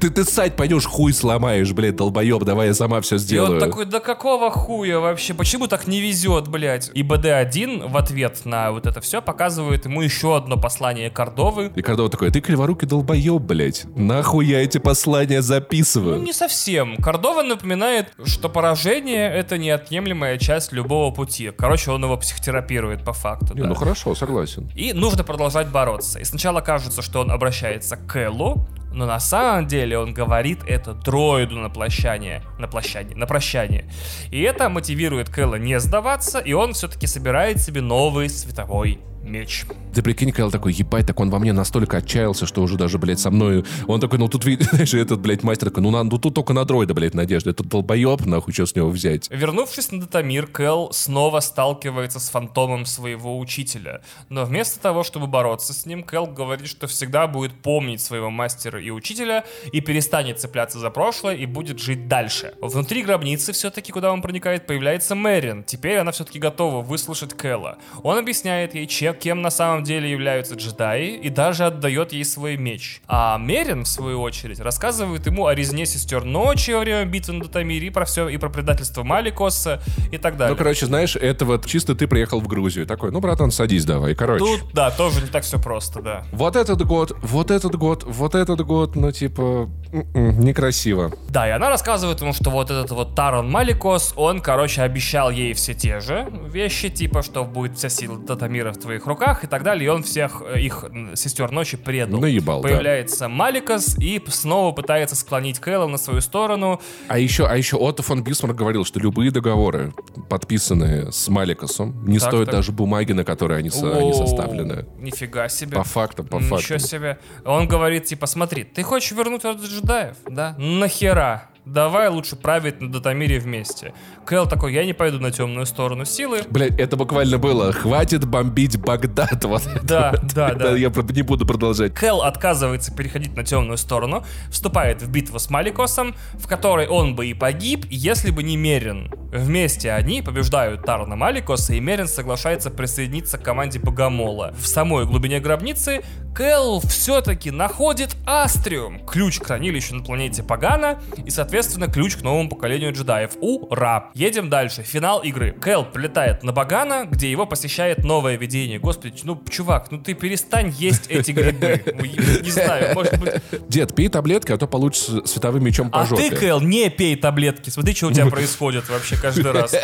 [0.00, 3.54] ты, ты ссать пойдешь, хуй сломаешь, блядь, долбоеб, давай я сама все И сделаю.
[3.54, 5.34] он такой, да какого хуя вообще?
[5.34, 6.90] Почему так не везет, блядь?
[6.94, 11.72] И БД-1 в ответ на вот это все показывает ему еще одно послание Кордовы.
[11.74, 13.84] И Кордова такой, ты криворукий долбоеб, блядь.
[13.96, 16.20] Нахуй я эти послания Ну, записываю?
[16.22, 16.96] не совсем.
[16.98, 21.50] Кордова напоминает, что поражение— это неотъемлемая часть любого пути.
[21.50, 23.54] Короче, он его психотерапирует по факту.
[23.54, 23.68] Не, да.
[23.68, 24.70] ну хорошо, согласен.
[24.74, 26.18] И нужно продолжать бороться.
[26.18, 30.92] И сначала кажется, что он обращается к Кэллу, но на самом деле он говорит это
[30.94, 33.90] дроиду на прощание, на прощание, на прощание.
[34.30, 39.64] И это мотивирует Кэлла не сдаваться, и он все-таки собирает себе новый световой меч.
[39.94, 43.20] Ты прикинь, Кайл такой, ебать, так он во мне настолько отчаялся, что уже даже, блядь,
[43.20, 43.64] со мной...
[43.86, 46.64] Он такой, ну тут, видишь, этот, блядь, мастер такой, ну, на, ну тут только на
[46.64, 47.50] дроида, блядь, надежда.
[47.50, 49.28] Этот долбоеб, нахуй, что с него взять?
[49.30, 54.00] Вернувшись на Датамир, Кэл снова сталкивается с фантомом своего учителя.
[54.28, 58.80] Но вместо того, чтобы бороться с ним, Кэл говорит, что всегда будет помнить своего мастера
[58.80, 62.54] и учителя и перестанет цепляться за прошлое и будет жить дальше.
[62.60, 65.64] Внутри гробницы все-таки, куда он проникает, появляется Мэрин.
[65.64, 67.78] Теперь она все-таки готова выслушать Кэла.
[68.02, 72.56] Он объясняет ей, чем, кем на самом деле являются джедаи и даже отдает ей свой
[72.56, 73.02] меч.
[73.06, 77.44] А Мерин, в свою очередь, рассказывает ему о резне сестер ночи во время битвы на
[77.44, 80.54] Датамире и про все, и про предательство Маликоса и так далее.
[80.54, 82.86] Ну, короче, знаешь, это вот чисто ты приехал в Грузию.
[82.86, 84.14] Такой, ну, братан, садись давай.
[84.14, 84.44] Короче.
[84.44, 86.24] Тут, да, тоже не так все просто, да.
[86.32, 91.12] Вот этот год, вот этот год, вот этот год, ну, типа, некрасиво.
[91.28, 95.52] Да, и она рассказывает ему, что вот этот вот Тарон Маликос, он, короче, обещал ей
[95.54, 99.62] все те же вещи, типа, что будет вся сила Татамира в твоих руках и так
[99.62, 100.84] далее, и он всех э, их
[101.14, 102.20] сестер ночи предал.
[102.20, 102.68] Наебал, да.
[102.68, 106.80] Появляется Маликос и снова пытается склонить Кэлла на свою сторону.
[107.08, 109.92] А еще, а еще Отто фон Бисмарк говорил, что любые договоры,
[110.28, 112.54] подписанные с Маликосом, не Так, стоят так.
[112.56, 114.86] даже бумаги, на которые они, со- они составлены.
[114.98, 115.76] Нифига себе.
[115.76, 116.78] По фактам, по Ничего фактам.
[116.78, 117.18] себе.
[117.44, 120.54] Он говорит, типа, смотри, ты хочешь вернуть от джедаев, да?
[120.58, 121.48] Нахера?
[121.64, 123.94] Давай лучше править на Датамире вместе.
[124.26, 126.42] Кэл такой, я не пойду на темную сторону силы.
[126.50, 127.72] Блять, это буквально было.
[127.72, 129.44] Хватит бомбить Багдад.
[129.52, 129.62] Вот.
[129.82, 130.70] Да, да, да.
[130.76, 131.94] Я не буду продолжать.
[131.94, 137.26] Кэл отказывается переходить на темную сторону, вступает в битву с Маликосом, в которой он бы
[137.26, 139.12] и погиб, если бы не Мерин.
[139.30, 144.54] Вместе они побеждают Тарна Маликоса, и Мерин соглашается присоединиться к команде Богомола.
[144.58, 146.02] В самой глубине гробницы
[146.34, 151.51] Кэл все-таки находит Астриум, ключ к хранилищу на планете Пагана, и, соответственно,
[151.92, 153.32] ключ к новому поколению джедаев.
[153.40, 154.10] Ура!
[154.14, 154.82] Едем дальше.
[154.82, 155.52] Финал игры.
[155.52, 158.78] Кэл прилетает на Багана, где его посещает новое видение.
[158.78, 161.82] Господи, ну, чувак, ну ты перестань есть эти грибы.
[161.86, 163.34] Ну, Не знаю, может быть...
[163.68, 166.30] Дед, пей таблетки, а то получится световым мечом по А жопе.
[166.30, 167.70] ты, Кэл, не пей таблетки.
[167.70, 169.74] Смотри, что у тебя происходит вообще каждый раз.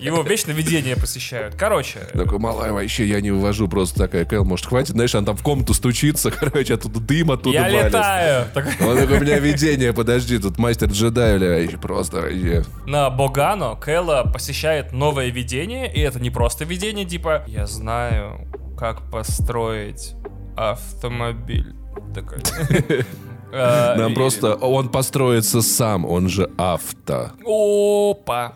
[0.00, 1.54] Его вечно видения посещают.
[1.54, 4.24] Короче, Такой, малая, вообще я не вывожу просто такая.
[4.24, 4.90] Кэл, может, хватит?
[4.90, 8.46] Знаешь, она там в комнату стучится, короче, оттуда дым оттуда я лет Пролетаю!
[8.54, 12.64] Так, Он такой, у меня видение, подожди, тут мастер джедай, бля, просто.
[12.86, 18.48] На Богано Кэлла посещает новое видение, и это не просто видение, типа «Я знаю,
[18.78, 20.14] как построить
[20.56, 21.74] автомобиль».
[22.14, 22.38] Такой.
[23.52, 27.32] Э, Нам просто, он построится сам, он же авто.
[27.44, 28.52] Опа!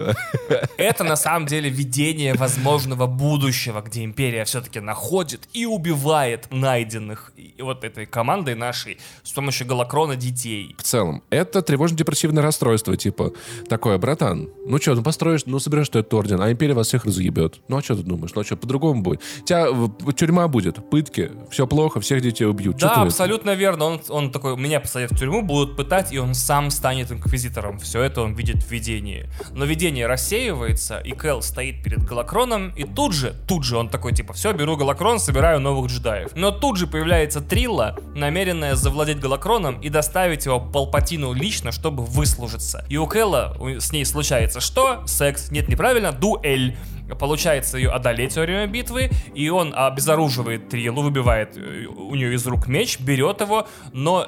[0.78, 7.84] Это на самом деле видение возможного будущего, где империя все-таки находит и убивает найденных вот
[7.84, 10.74] этой командой нашей с помощью голокрона детей.
[10.78, 13.32] В целом, это тревожно-депрессивное расстройство, типа,
[13.68, 17.05] такое, братан, ну что, ну построишь, ну соберешь ты этот орден, а империя вас всех
[17.05, 17.61] разъебет.
[17.68, 18.32] Ну а что ты думаешь?
[18.34, 19.20] Ну а что, по-другому будет?
[19.42, 22.76] У тебя тюрьма будет, пытки, все плохо, всех детей убьют.
[22.78, 23.84] Да, абсолютно верно.
[23.84, 27.78] Он, он такой, меня посадят в тюрьму, будут пытать, и он сам станет инквизитором.
[27.80, 29.28] Все это он видит в видении.
[29.53, 34.12] Но видение рассеивается, и Кэл стоит перед Галакроном, и тут же, тут же он такой,
[34.14, 36.30] типа, все, беру Галакрон, собираю новых джедаев.
[36.37, 42.87] Но тут же появляется Трилла, намеренная завладеть Галакроном и доставить его Палпатину лично, чтобы выслужиться.
[42.89, 45.03] И у Кэла у- с ней случается что?
[45.07, 45.51] Секс.
[45.51, 46.76] Нет, неправильно, дуэль.
[47.20, 52.45] Получается ее одолеть во время битвы, и он обезоруживает Трилу, выбивает э, у нее из
[52.49, 54.26] рук меч, берет его, но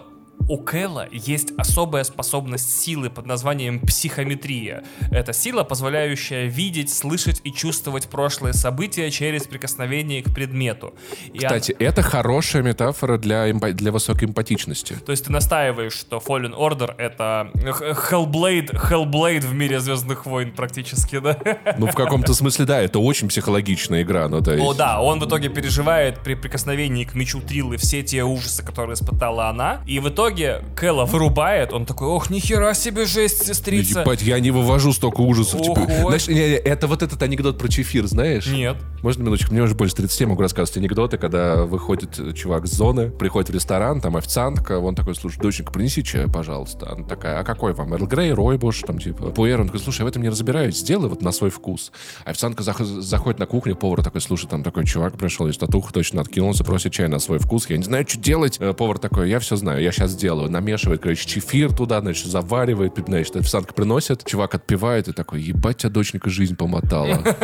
[0.48, 4.82] у Кэла есть особая способность силы под названием психометрия.
[5.10, 10.94] Это сила, позволяющая видеть, слышать и чувствовать прошлые события через прикосновение к предмету.
[11.32, 14.94] И Кстати, это хорошая метафора для, эмпа- для высокой эмпатичности.
[14.94, 21.18] то есть ты настаиваешь, что Fallen Order это Hellblade, Hellblade в мире Звездных войн практически,
[21.18, 21.36] да?
[21.76, 24.64] Ну, в каком-то смысле, да, это очень психологичная игра, ну, то есть...
[24.64, 28.94] О, да, он в итоге переживает при прикосновении к мечу Триллы все те ужасы, которые
[28.94, 29.82] испытала она.
[29.86, 30.27] И в итоге
[30.76, 34.00] Кэлла вырубает, он такой, ох, нихера себе жесть, сестрица.
[34.00, 35.62] Ебать, я не вывожу столько ужасов.
[35.62, 38.46] Типа, знаешь, не, не, это вот этот анекдот про чефир, знаешь?
[38.46, 38.76] Нет.
[39.02, 39.52] Можно минуточку?
[39.52, 44.00] Мне уже больше 30 могу рассказывать анекдоты, когда выходит чувак с зоны, приходит в ресторан,
[44.00, 46.92] там официантка, он такой, слушай, доченька, принеси чай, пожалуйста.
[46.92, 47.94] Она такая, а какой вам?
[47.94, 49.60] Эрл Грей, Ройбуш, там типа, Пуэр.
[49.60, 51.92] Он такой, слушай, я в этом не разбираюсь, сделай вот на свой вкус.
[52.24, 56.20] Официантка зах- заходит на кухню, повар такой, слушай, там такой чувак пришел, из татуху точно
[56.20, 58.56] откинулся, просит чай на свой вкус, я не знаю, что делать.
[58.60, 60.50] Э, Повар такой, я все знаю, я сейчас сделаю.
[60.50, 65.90] Намешивает, короче, чефир туда, значит, заваривает, значит, официантка приносит, чувак отпивает и такой, ебать, тебя
[65.90, 67.22] доченька жизнь помотала.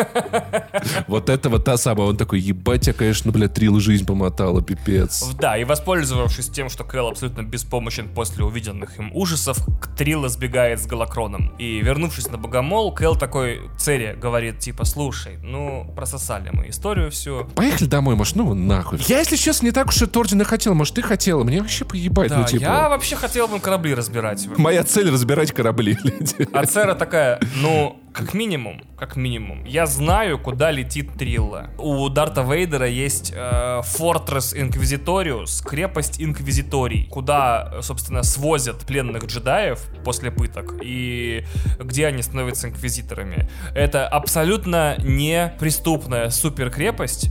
[1.06, 5.24] Вот это вот та самая, он такой, ебать, тебя, конечно, блядь, трил жизнь помотала, пипец.
[5.38, 9.58] Да, и воспользовавшись тем, что Кэл абсолютно беспомощен после увиденных им ужасов,
[9.96, 11.54] Трилла сбегает с Галакроном.
[11.58, 17.46] И вернувшись на Богомол, Кэл такой Цере говорит, типа, слушай, ну, прососали мы историю всю.
[17.54, 18.98] Поехали домой, может, ну нахуй.
[19.06, 22.30] Я, если честно, не так уж и ордена хотел, может, ты хотела, мне вообще поебать,
[22.30, 22.63] Да, ну, типа...
[22.64, 24.46] я вообще хотел бы корабли разбирать.
[24.56, 25.96] Моя цель разбирать корабли.
[26.52, 31.70] А Цера такая, ну, как минимум, как минимум, я знаю, куда летит Трилла.
[31.78, 40.30] У Дарта Вейдера есть э, Fortress Inquisitorius, крепость Инквизиторий, куда, собственно, свозят пленных джедаев после
[40.30, 41.44] пыток и
[41.80, 43.48] где они становятся инквизиторами.
[43.74, 47.30] Это абсолютно неприступная суперкрепость,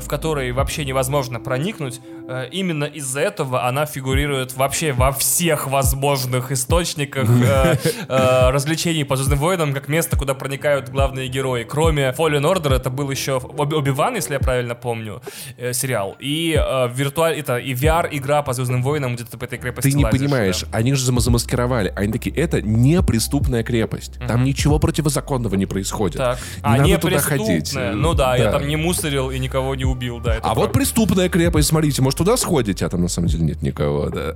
[0.00, 2.00] в которой вообще невозможно проникнуть.
[2.28, 7.76] Э, Именно из-за этого она фигурирует вообще во всех возможных источниках э,
[8.08, 11.64] э, развлечений по Звездным войнам, как место, куда проникают главные герои.
[11.64, 15.22] Кроме Fallen Order, это был еще Оби- Оби-Ван, если я правильно помню,
[15.56, 16.16] э, сериал.
[16.20, 17.38] И э, виртуаль...
[17.38, 20.60] это и VR-игра по Звездным войнам, где ты по этой крепости Ты не лазишь, понимаешь,
[20.62, 20.78] да.
[20.78, 21.92] они же зам- замаскировали.
[21.96, 24.18] Они такие, это неприступная крепость.
[24.26, 26.18] Там ничего противозаконного не происходит.
[26.18, 26.38] Так.
[26.38, 27.76] Не а надо не туда ходить.
[27.94, 30.38] Ну да, я там не мусорил и никого не убил, да.
[30.42, 34.10] А вот преступная крепость, смотрите, может туда сходить, а там на самом деле нет никого,
[34.10, 34.34] да.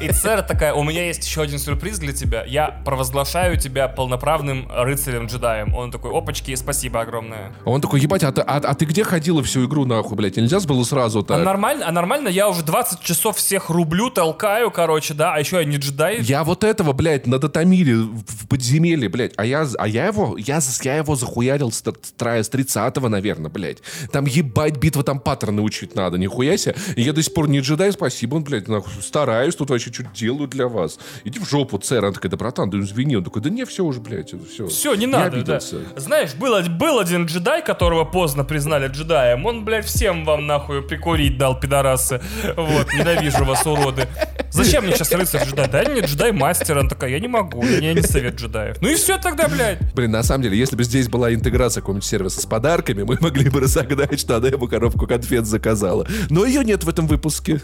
[0.00, 2.44] И Цера такая, у меня есть еще один сюрприз для тебя.
[2.44, 5.74] Я провозглашаю тебя полноправным рыцарем-джедаем.
[5.74, 7.52] Он такой, опачки, спасибо огромное.
[7.64, 10.36] А он такой, ебать, а ты, а, а ты где ходила всю игру, нахуй, блядь?
[10.36, 11.44] Нельзя было сразу А так?
[11.44, 15.64] нормально, а нормально, я уже 20 часов всех рублю, толкаю, короче, да, а еще я
[15.64, 16.20] не джедай.
[16.20, 20.60] Я вот этого, блядь, на Датамире в подземелье, блядь, а я, а я его, я,
[20.82, 23.78] я его захуярил с, с 30-го, наверное, блядь.
[24.12, 26.74] Там ебать битва, там паттерны учить надо, нихуя себе.
[26.96, 30.10] И я до сих пор не джедай, спасибо, он, блядь, нахуй, стараюсь, тут вообще что-то
[30.14, 30.98] делаю для вас.
[31.24, 32.04] Иди в жопу, цер.
[32.04, 33.16] Она такая, да, братан, да извини.
[33.16, 34.66] Он такой, да не, все уже, блядь, это все.
[34.66, 35.60] Все, не надо, да.
[35.96, 39.46] Знаешь, был, был один джедай, которого поздно признали джедаем.
[39.46, 42.20] Он, блядь, всем вам нахуй прикурить дал, пидорасы.
[42.56, 44.08] Вот, ненавижу вас, уроды.
[44.50, 45.68] Зачем мне сейчас рыцарь джедай?
[45.68, 46.78] Дай мне джедай-мастер.
[46.78, 48.80] Он такая, я не могу, я не совет джедаев.
[48.80, 49.78] Ну и все тогда, блядь.
[49.94, 53.50] Блин, на самом деле, если бы здесь была интеграция какого-нибудь сервиса с подарками, мы могли
[53.50, 56.06] бы разогнать, что она ему коробку конфет заказала.
[56.30, 57.60] Но ее нет в этом выпуске.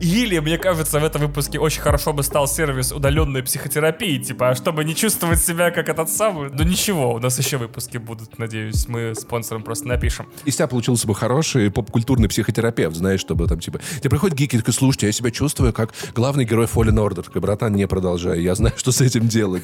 [0.00, 4.54] Или, мне кажется, в этом выпуске очень хорошо бы стал сервис удаленной психотерапии, типа, а
[4.54, 6.50] чтобы не чувствовать себя как этот самый.
[6.50, 10.28] Ну ничего, у нас еще выпуски будут, надеюсь, мы спонсорам просто напишем.
[10.44, 14.74] Из тебя получился бы хороший поп-культурный психотерапевт, знаешь, чтобы там, типа, тебе приходит гики, такой,
[14.74, 17.40] слушайте, я себя чувствую как главный герой Fallen Order.
[17.40, 19.62] Братан, не продолжай, я знаю, что с этим делать.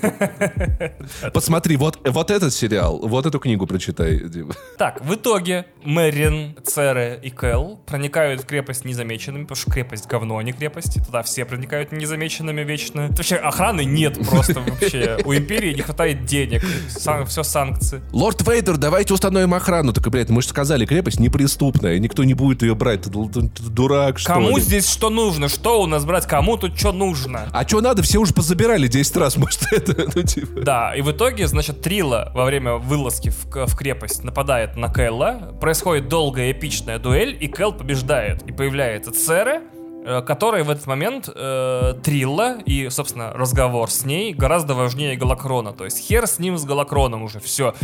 [1.32, 4.54] Посмотри, вот, вот этот сериал, вот эту книгу прочитай, Дима.
[4.78, 10.38] Так, в итоге Мэрин, Цере и Кэл проникают в крепость незамеченными, потому что крепость говно,
[10.38, 11.04] а не крепость.
[11.04, 13.08] Туда все проникают незамеченными вечно.
[13.08, 15.18] Вообще охраны нет просто вообще.
[15.24, 16.62] У Империи не хватает денег.
[16.88, 18.02] Сан- все санкции.
[18.12, 19.92] Лорд Вейдер, давайте установим охрану.
[19.92, 23.02] Так, блядь, мы же сказали, крепость неприступная, никто не будет ее брать.
[23.02, 24.62] Ты, ты- ты дурак, что Кому ли?
[24.62, 25.48] здесь что нужно?
[25.48, 26.26] Что у нас брать?
[26.26, 27.48] Кому тут что нужно?
[27.52, 30.60] А что надо, все уже позабирали 10 раз, может, это, ну, типа...
[30.60, 35.56] Да, и в итоге, значит, Трила во время вылазки в, в крепость нападает на Кэлла,
[35.60, 38.42] происходит долгая эпичная дуэль, и Кэл побеждает.
[38.48, 39.60] И появляется Цере,
[40.06, 45.72] э, которая в этот момент э, Трилла и, собственно, разговор с ней гораздо важнее Галакрона.
[45.72, 47.74] То есть хер с ним, с Галакроном уже, все.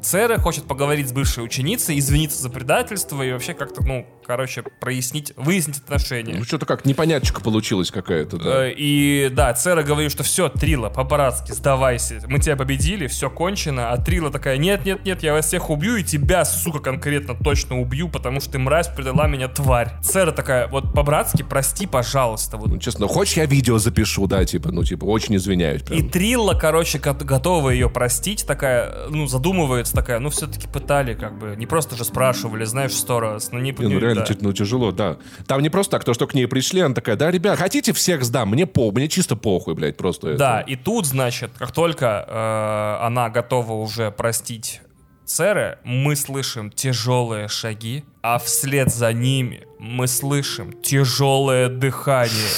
[0.00, 5.32] Цере хочет поговорить с бывшей ученицей, извиниться за предательство и вообще как-то, ну, короче, прояснить,
[5.36, 6.34] выяснить отношения.
[6.36, 8.66] Ну, что-то как непонятчика получилась какая-то, да.
[8.66, 12.22] Э, И да, Цера говорит, что все, Трила, по-братски, сдавайся.
[12.28, 13.90] Мы тебя победили, все кончено.
[13.90, 18.40] А Трила такая, нет-нет-нет, я вас всех убью и тебя, сука, конкретно точно убью, потому
[18.40, 19.92] что ты, мразь, предала меня, тварь.
[20.02, 22.56] Цера такая, вот по-братски, прости, пожалуйста.
[22.56, 22.68] Вот.
[22.68, 25.82] Ну, честно, хочешь, я видео запишу, да, типа, ну, типа, очень извиняюсь.
[25.82, 25.98] прям.
[25.98, 31.38] И Трилла, короче, го- готова ее простить, такая, ну, задумывается такая, ну, все-таки пытали, как
[31.38, 34.34] бы, не просто же спрашивали, знаешь, сто раз, ну, не, Не, ну реально да.
[34.40, 35.16] ну, тяжело, да.
[35.46, 38.24] Там не просто так, то, что к ней пришли, она такая, да, ребят, хотите всех
[38.24, 38.50] сдам?
[38.50, 40.28] Мне по, мне чисто похуй, блядь, просто.
[40.30, 40.38] это».
[40.38, 44.80] Да, и тут, значит, как только э, она готова уже простить
[45.26, 52.48] Цере, мы слышим тяжелые шаги, а вслед за ними мы слышим тяжелое дыхание.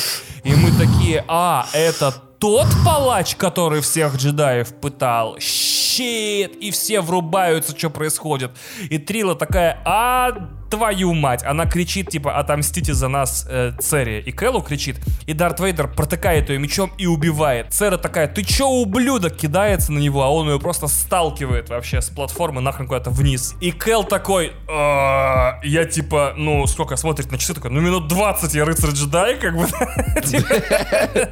[0.45, 5.39] И мы такие, а, это тот палач, который всех джедаев пытал?
[5.41, 6.57] Щит!
[6.57, 8.53] И все врубаются, что происходит.
[8.91, 11.43] И Трила такая, а твою мать.
[11.45, 14.20] Она кричит, типа, отомстите за нас э, Цере.
[14.20, 14.97] И Кэллу кричит.
[15.26, 17.72] И Дарт Вейдер протыкает ее мечом и убивает.
[17.72, 19.36] Цера такая, ты чё, ублюдок?
[19.36, 23.55] Кидается на него, а он ее просто сталкивает вообще с платформы нахрен куда-то вниз.
[23.61, 28.55] И Кэл такой, «А, я типа, ну, сколько смотрит на часы, такой, ну, минут 20
[28.55, 29.66] я рыцарь-джедай, как бы.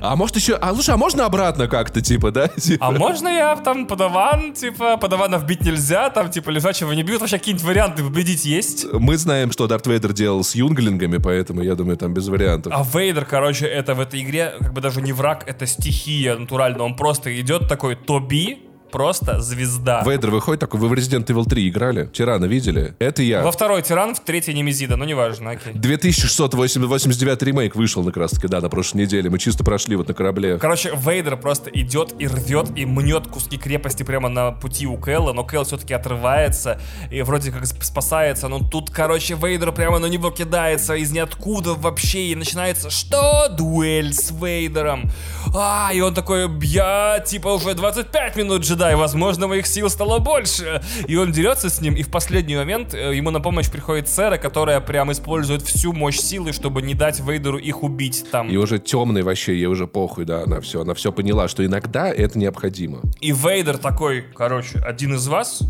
[0.01, 2.49] А может еще, а лучше, а можно обратно как-то, типа, да?
[2.49, 2.87] Типа.
[2.87, 7.37] А можно я там подаван, типа, подаванов бить нельзя, там, типа, лежачего не бьют, вообще
[7.37, 8.87] какие-нибудь варианты победить есть?
[8.95, 12.73] Мы знаем, что Дарт Вейдер делал с юнглингами, поэтому я думаю, там без вариантов.
[12.75, 16.83] А Вейдер, короче, это в этой игре как бы даже не враг, это стихия натурально.
[16.85, 18.61] Он просто идет такой Тоби,
[18.97, 20.03] просто звезда.
[20.07, 22.07] Вейдер выходит такой, вы в Resident Evil 3 играли?
[22.07, 22.95] Тирана видели?
[22.99, 23.43] Это я.
[23.43, 25.75] Во второй тиран, в третий Немезида, ну неважно, окей.
[25.75, 29.29] 2689 ремейк вышел как раз таки, да, на прошлой неделе.
[29.29, 30.57] Мы чисто прошли вот на корабле.
[30.57, 35.35] Короче, Вейдер просто идет и рвет, и мнет куски крепости прямо на пути у Кэлла,
[35.35, 36.81] но Кэл все-таки отрывается
[37.11, 41.75] и вроде как сп- спасается, но тут, короче, Вейдер прямо на него кидается из ниоткуда
[41.75, 43.49] вообще, и начинается, что?
[43.51, 45.11] Дуэль с Вейдером.
[45.55, 50.83] А, и он такой, я, типа, уже 25 минут джедай, возможно, моих сил стало больше.
[51.07, 54.37] И он дерется с ним, и в последний момент э, ему на помощь приходит Сера,
[54.39, 58.49] которая прям использует всю мощь силы, чтобы не дать Вейдеру их убить там.
[58.49, 62.13] И уже темный вообще, ей уже похуй, да, она все, она все поняла, что иногда
[62.13, 63.01] это необходимо.
[63.21, 65.63] И Вейдер такой, короче, один из вас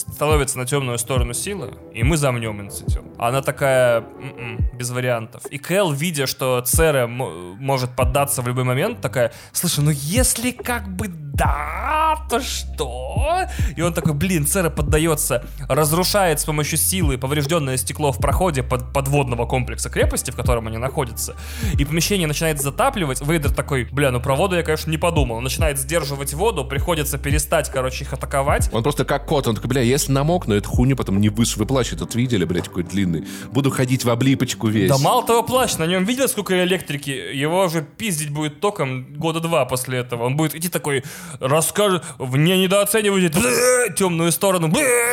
[0.00, 3.06] становится на темную сторону силы, и мы замнем инцидент.
[3.18, 5.46] Она такая, «М-м, без вариантов.
[5.46, 10.88] И Кэл, видя, что Цера может поддаться в любой момент, такая, слушай, ну если как
[10.88, 13.46] бы да, то что?
[13.74, 18.92] И он такой, блин, Цера поддается, разрушает с помощью силы поврежденное стекло в проходе под
[18.92, 21.36] подводного комплекса крепости, в котором они находятся,
[21.78, 23.20] и помещение начинает затапливать.
[23.22, 25.36] Вейдер такой, бля, ну про воду я, конечно, не подумал.
[25.36, 28.68] Он начинает сдерживать воду, приходится перестать, короче, их атаковать.
[28.72, 31.98] Он просто как кот, он такой, бля, если намокну, эту хуйню потом не вышь выплачет.
[31.98, 33.24] Тут видели, блядь, какой длинный.
[33.52, 34.88] Буду ходить в облипочку весь.
[34.88, 37.10] Да мало того плащ, на нем видел, сколько электрики?
[37.10, 40.24] Его уже пиздить будет током года два после этого.
[40.24, 41.02] Он будет идти такой,
[41.40, 44.68] расскажет, не недооценивайте бля, темную сторону.
[44.68, 45.12] бля».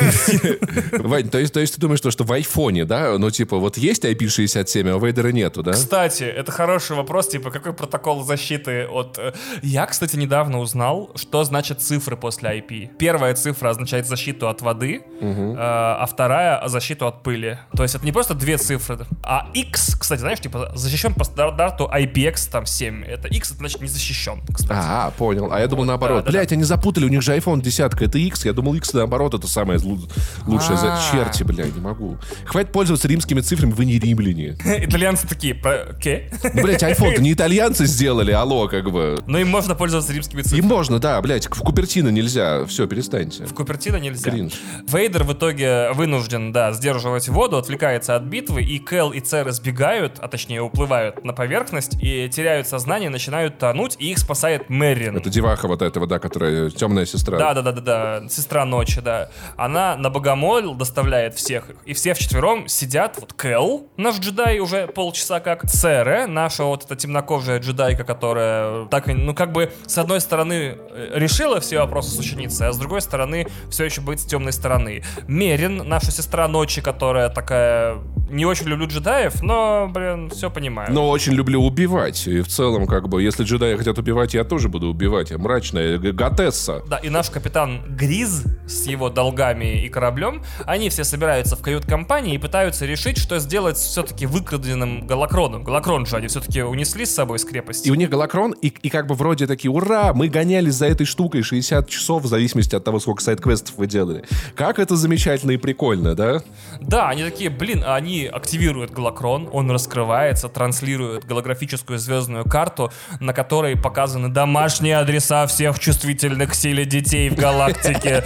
[1.00, 3.78] Вань, то есть, то есть ты думаешь, что, что в айфоне, да, ну типа вот
[3.78, 5.72] есть IP67, а у Вейдера нету, да?
[5.74, 9.18] Кстати, это хороший вопрос, типа, какой протокол защиты от...
[9.18, 12.98] э, Я, кстати, недавно узнал, что значит цифры после IP.
[12.98, 17.58] Первая цифра означает защиту от воды, э, а вторая— защиту от пыли.
[17.76, 19.00] То есть это не просто две цифры.
[19.24, 23.04] А X, кстати, знаешь, типа, защищен по стандарту IPX там 7.
[23.04, 24.80] Это X, это значит не защищен, кстати.
[24.84, 25.50] А, понял.
[25.52, 26.26] А я думал наоборот.
[26.26, 28.46] Да, да, Блять, они запутали, у них же iPhone десятка, это X.
[28.46, 30.10] Я думал, X наоборот, это самое лу-
[30.46, 30.78] лучшее.
[30.78, 31.02] За А.
[31.12, 32.18] черти, бля, не могу.
[32.46, 34.58] Хватит пользоваться римскими цифрами, вы не римляне.
[34.66, 36.30] Итальянцы такие, «Про- окей.
[36.54, 39.20] Ну, блять, iPhone-то не итальянцы сделали, алло, как бы.
[39.28, 40.68] Но им можно пользоваться римскими Им цифрами.
[40.70, 42.66] можно, да, блять, в Купертино нельзя.
[42.66, 43.46] Все, перестаньте.
[43.46, 44.30] В Купертино нельзя.
[44.32, 44.47] Кринж.
[44.88, 50.20] Вейдер в итоге вынужден, да, сдерживать воду, отвлекается от битвы, и Кэл и Цер сбегают,
[50.20, 55.18] а точнее уплывают на поверхность, и теряют сознание, начинают тонуть, и их спасает Мэрин.
[55.18, 57.38] Это деваха вот этого, да, которая темная сестра.
[57.38, 58.30] Да, да, да, да, да.
[58.30, 59.30] Сестра ночи, да.
[59.56, 61.66] Она на богомол доставляет всех.
[61.86, 63.18] И все вчетвером сидят.
[63.20, 65.68] Вот Кэл, наш джедай, уже полчаса как.
[65.70, 71.12] Цере, наша вот эта темнокожая джедайка, которая так, ну, как бы, с одной стороны, э,
[71.16, 75.04] решила все вопросы с ученицей, а с другой стороны, все еще быть с темной стороны.
[75.28, 77.98] Мерин, наша сестра ночи, которая такая...
[78.30, 80.94] Не очень люблю джедаев, но, блин, все понимаю.
[80.94, 82.28] Но очень люблю убивать.
[82.28, 85.32] И в целом, как бы, если джедаи хотят убивать, я тоже буду убивать.
[85.32, 86.84] Я мрачная готесса.
[86.88, 92.36] Да, и наш капитан Гриз с его долгами и кораблем, они все собираются в кают-компании
[92.36, 95.64] и пытаются решить, что сделать с все-таки выкраденным Галакроном.
[95.64, 97.88] Галакрон же они все-таки унесли с собой с крепости.
[97.88, 101.06] И у них голокрон, и, и как бы вроде такие, ура, мы гонялись за этой
[101.06, 104.26] штукой 60 часов, в зависимости от того, сколько сайт-квестов вы делали.
[104.56, 106.42] Как это замечательно и прикольно, да?
[106.82, 113.76] Да, они такие, блин, они активируют Галакрон, он раскрывается, транслирует голографическую звездную карту, на которой
[113.78, 118.24] показаны домашние адреса всех чувствительных к силе детей в галактике.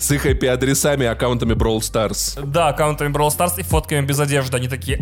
[0.00, 2.40] С их IP-адресами, аккаунтами Brawl Stars.
[2.44, 4.56] Да, аккаунтами Brawl Stars и фотками без одежды.
[4.56, 4.98] Они такие...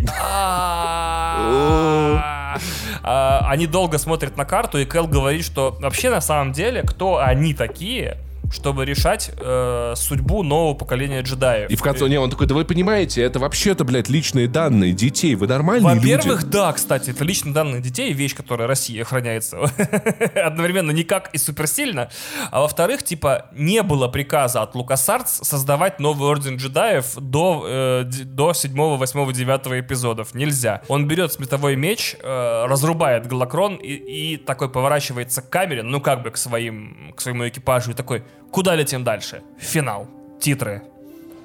[3.03, 7.19] А, Они долго смотрят на карту, и Кэл говорит, что вообще на самом деле, кто
[7.19, 8.19] они такие,
[8.53, 11.71] чтобы решать э, судьбу нового поколения джедаев.
[11.71, 15.35] И в конце, не, он такой, да вы понимаете, это вообще-то, блядь, личные данные детей,
[15.35, 19.59] вы нормальные Во-первых, да, кстати, это личные данные детей, вещь, которая России охраняется
[20.35, 22.11] одновременно никак и суперсильно.
[22.51, 28.53] А во-вторых, типа, не было приказа от Лукасартс создавать новый Орден джедаев до, э, до
[28.53, 30.35] 7, 8, 9 эпизодов.
[30.35, 30.83] Нельзя.
[30.89, 36.23] Он берет сметовой меч, э, разрубает Галакрон и, и такой поворачивается к камере, ну как
[36.23, 39.43] бы к, своим, к своему экипажу и такой, куда летим дальше?
[39.59, 40.07] Финал.
[40.41, 40.83] Титры.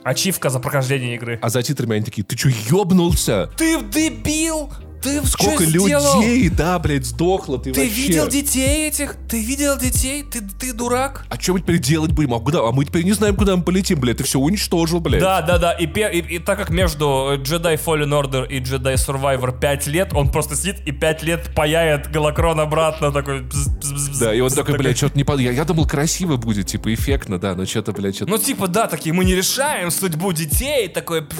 [0.03, 1.39] Ачивка за прохождение игры.
[1.41, 3.49] А за титрами они такие, ты чё, ёбнулся?
[3.57, 4.69] Ты дебил!
[5.01, 6.21] Ты Сколько чё сделал?
[6.21, 7.95] людей, да, блядь, сдохло, ты, Ты вообще.
[8.01, 9.15] видел детей этих?
[9.29, 10.23] Ты видел детей?
[10.23, 11.25] Ты, ты дурак?
[11.29, 12.33] А что мы теперь делать будем?
[12.33, 12.59] А, куда?
[12.67, 14.17] а мы теперь не знаем, куда мы полетим, блядь.
[14.17, 15.21] Ты все уничтожил, блядь.
[15.21, 15.71] Да, да, да.
[15.73, 20.13] И, и, и так как между э, Jedi Fallen Order и Jedi Survivor 5 лет,
[20.13, 23.41] он просто сидит и 5 лет паяет Галакрон обратно такой.
[23.41, 25.39] бз- бз- бз- бз- Да, и он такой, блядь, что-то не под...
[25.39, 28.31] Я, я думал, красиво будет, типа, эффектно, да, но что-то, блядь, что-то...
[28.31, 31.37] Ну, типа, да, такие, мы не решаем судьбу детей, такой, пф.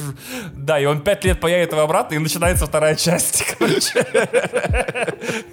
[0.53, 4.05] да, и он пять лет паяет его обратно, и начинается вторая часть, короче.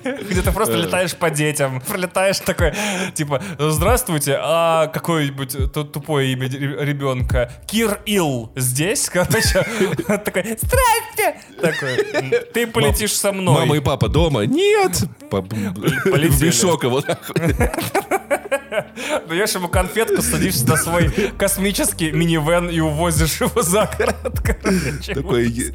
[0.29, 2.73] Где ты просто летаешь по детям, пролетаешь такой,
[3.15, 7.51] типа, здравствуйте, а какое-нибудь ту- тупое имя ре- ребенка?
[7.67, 9.63] Кир Ил здесь, короче,
[10.07, 13.55] такой, здрасте, такой, «М, ты полетишь со мной.
[13.61, 14.47] Мама и папа дома?
[14.47, 15.03] Нет!
[15.31, 17.03] В мешок его.
[19.29, 24.41] Даешь ему конфетку, садишься на свой космический минивэн и увозишь его за город.
[25.07, 25.75] Такой...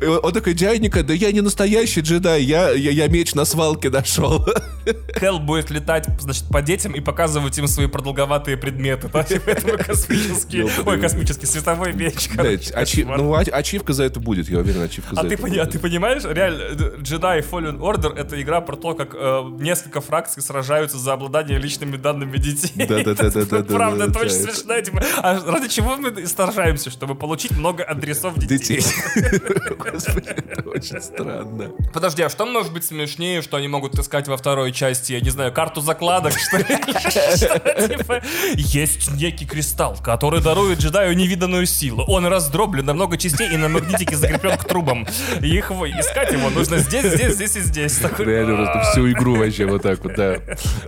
[0.22, 4.46] Он такой, дяденька, да я не настоящий джедай, я, я, я меч на свалке нашел.
[5.14, 9.08] Кэл будет летать, значит, по детям и показывать им свои продолговатые предметы.
[9.12, 9.24] Да?
[9.24, 12.28] Типа космический, ой, космический световой меч.
[12.34, 15.42] Короче, ачи- ну, ач- ачивка за это будет, я уверен, ачивка А за ты, это
[15.42, 16.62] пони- а ты понимаешь, реально,
[17.00, 21.96] Jedi Fallen Order это игра про то, как э, несколько фракций сражаются за обладание личными
[21.96, 22.86] данными детей.
[22.86, 24.80] Да-да-да-да-да-да-да, Правда, это очень смешно.
[24.80, 26.90] Типа, а ради чего мы сражаемся?
[26.90, 28.80] Чтобы получить много адресов детей.
[29.78, 31.70] Господи, это очень странно.
[31.92, 35.12] Подожди, а что может быть смешнее, что они могут искать во второй части?
[35.12, 36.62] Я не знаю, карту закладок, что
[37.98, 38.22] типа,
[38.54, 42.04] Есть некий кристалл, который дарует джедаю невиданную силу.
[42.06, 45.06] Он раздроблен на много частей и на магнитике закреплен к трубам.
[45.40, 48.00] Их искать его нужно здесь, здесь, здесь и здесь.
[48.18, 50.38] Реально просто всю игру вообще вот так вот, да.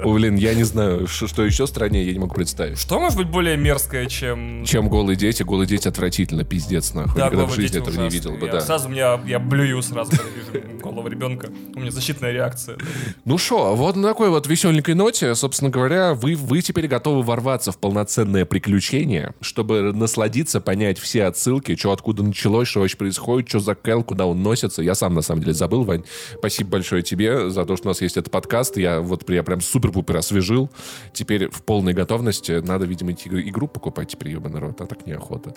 [0.05, 2.79] Блин, я не знаю, что, что еще страннее, я не могу представить.
[2.79, 4.65] Что может быть более мерзкое, чем...
[4.65, 7.19] Чем голые дети, голые дети отвратительно, пиздец, нахуй.
[7.19, 8.11] Да, Никогда в жизни этого не ужасные.
[8.11, 8.61] видел бы, Я да.
[8.61, 11.49] Сразу меня, я блюю сразу, когда вижу голову ребенка.
[11.75, 12.77] У меня защитная реакция.
[13.25, 17.73] Ну что, вот на такой вот веселенькой ноте, собственно говоря, вы, вы теперь готовы ворваться
[17.73, 23.61] в полноценное приключение, чтобы насладиться, понять все отсылки, что откуда началось, что вообще происходит, что
[23.61, 24.83] за Кэл, куда он носится.
[24.83, 26.05] Я сам, на самом деле, забыл, Вань.
[26.39, 28.77] Спасибо большое тебе за то, что у нас есть этот подкаст.
[28.77, 30.71] Я вот я прям супер-пупер освежен отложил.
[31.13, 32.53] Теперь в полной готовности.
[32.53, 35.55] Надо, видимо, идти игру покупать теперь, ебаный народ, а так неохота.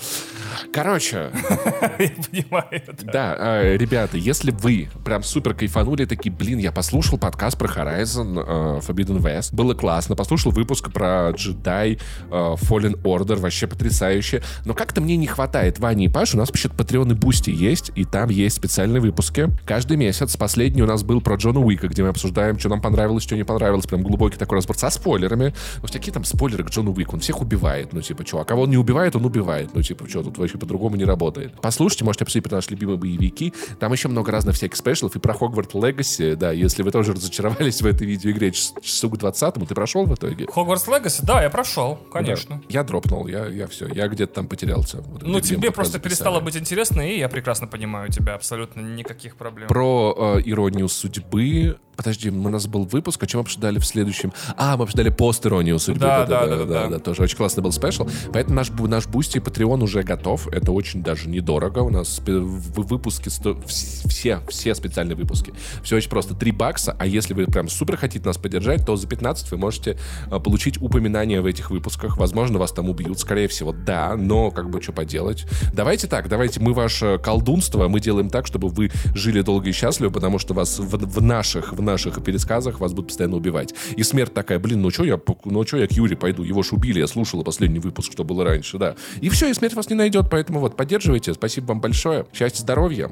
[0.72, 1.31] Короче.
[1.99, 2.84] Я понимаю.
[3.03, 8.39] Да, э, ребята, если вы прям супер кайфанули, такие, блин, я послушал подкаст про Horizon
[8.39, 14.73] э, Forbidden West, было классно, послушал выпуск про Jedi э, Fallen Order, вообще потрясающе, но
[14.73, 18.06] как-то мне не хватает Вани и Паши, у нас вообще Patreon и Бусти есть, и
[18.06, 19.49] там есть специальные выпуски.
[19.65, 23.23] Каждый месяц, последний у нас был про Джона Уика, где мы обсуждаем, что нам понравилось,
[23.23, 25.53] что не понравилось, прям глубокий такой разбор со спойлерами.
[25.81, 28.63] Ну, всякие там спойлеры к Джону Уику, он всех убивает, ну, типа, что, а кого
[28.63, 31.53] он не убивает, он убивает, ну, типа, что, тут вообще по-другому не работает.
[31.61, 35.33] Послушайте, можете обсудить про наши любимые боевики, там еще много разных всяких спешлов, и про
[35.33, 40.05] Хогварт Легаси, да, если вы тоже разочаровались в этой видеоигре часу к 20 ты прошел
[40.05, 40.47] в итоге?
[40.51, 42.57] Хогвартс Легаси, да, я прошел, конечно.
[42.57, 42.61] Да.
[42.69, 45.01] Я дропнул, я, я все, я где-то там потерялся.
[45.01, 49.67] Вот ну, тебе просто перестало быть интересно, и я прекрасно понимаю тебя, абсолютно никаких проблем.
[49.67, 54.34] Про э, иронию судьбы Подожди, у нас был выпуск, о чем обсуждали в следующем.
[54.57, 56.01] А, мы обсуждали пост иронию судьбы.
[56.01, 58.07] Да да да, да, да, да, Тоже очень классный был спешл.
[58.34, 60.47] Поэтому наш, наш Бусти и Patreon уже готов.
[60.47, 61.80] Это очень даже недорого.
[61.80, 63.59] У нас в выпуске сто...
[63.65, 65.53] все, все специальные выпуски.
[65.84, 66.35] Все очень просто.
[66.35, 69.97] 3 бакса, а если вы прям супер хотите нас поддержать, то за 15 вы можете
[70.30, 72.17] а, получить упоминание в этих выпусках.
[72.17, 75.45] Возможно, вас там убьют, скорее всего, да, но как бы что поделать.
[75.73, 80.09] Давайте так, давайте мы ваше колдунство, мы делаем так, чтобы вы жили долго и счастливо,
[80.09, 83.73] потому что вас в, в наших, в наших пересказах вас будут постоянно убивать.
[83.95, 86.73] И смерть такая, блин, ну что я, ну что я к Юре пойду, его ж
[86.73, 88.95] убили, я слушала последний выпуск, что было раньше, да.
[89.21, 93.11] И все, и смерть вас не найдет, поэтому вот, поддерживайте, спасибо вам большое, счастья, здоровья,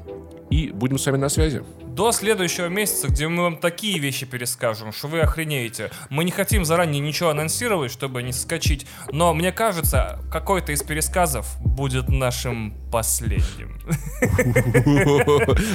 [0.50, 1.62] и будем с вами на связи.
[1.86, 5.90] До следующего месяца, где мы вам такие вещи перескажем, что вы охренеете.
[6.10, 11.56] Мы не хотим заранее ничего анонсировать, чтобы не скачить, но мне кажется, какой-то из пересказов
[11.60, 13.78] будет нашим последним.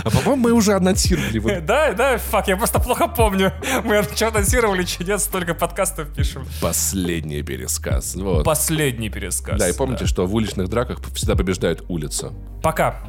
[0.03, 1.59] А по-моему, мы уже анонсировали.
[1.59, 3.53] Да, да, фак, я просто плохо помню.
[3.83, 6.45] Мы что анонсировали, что нет, столько подкастов пишем.
[6.61, 8.17] Последний пересказ.
[8.43, 9.59] Последний пересказ.
[9.59, 12.33] Да, и помните, что в уличных драках всегда побеждает улица.
[12.63, 13.01] Пока.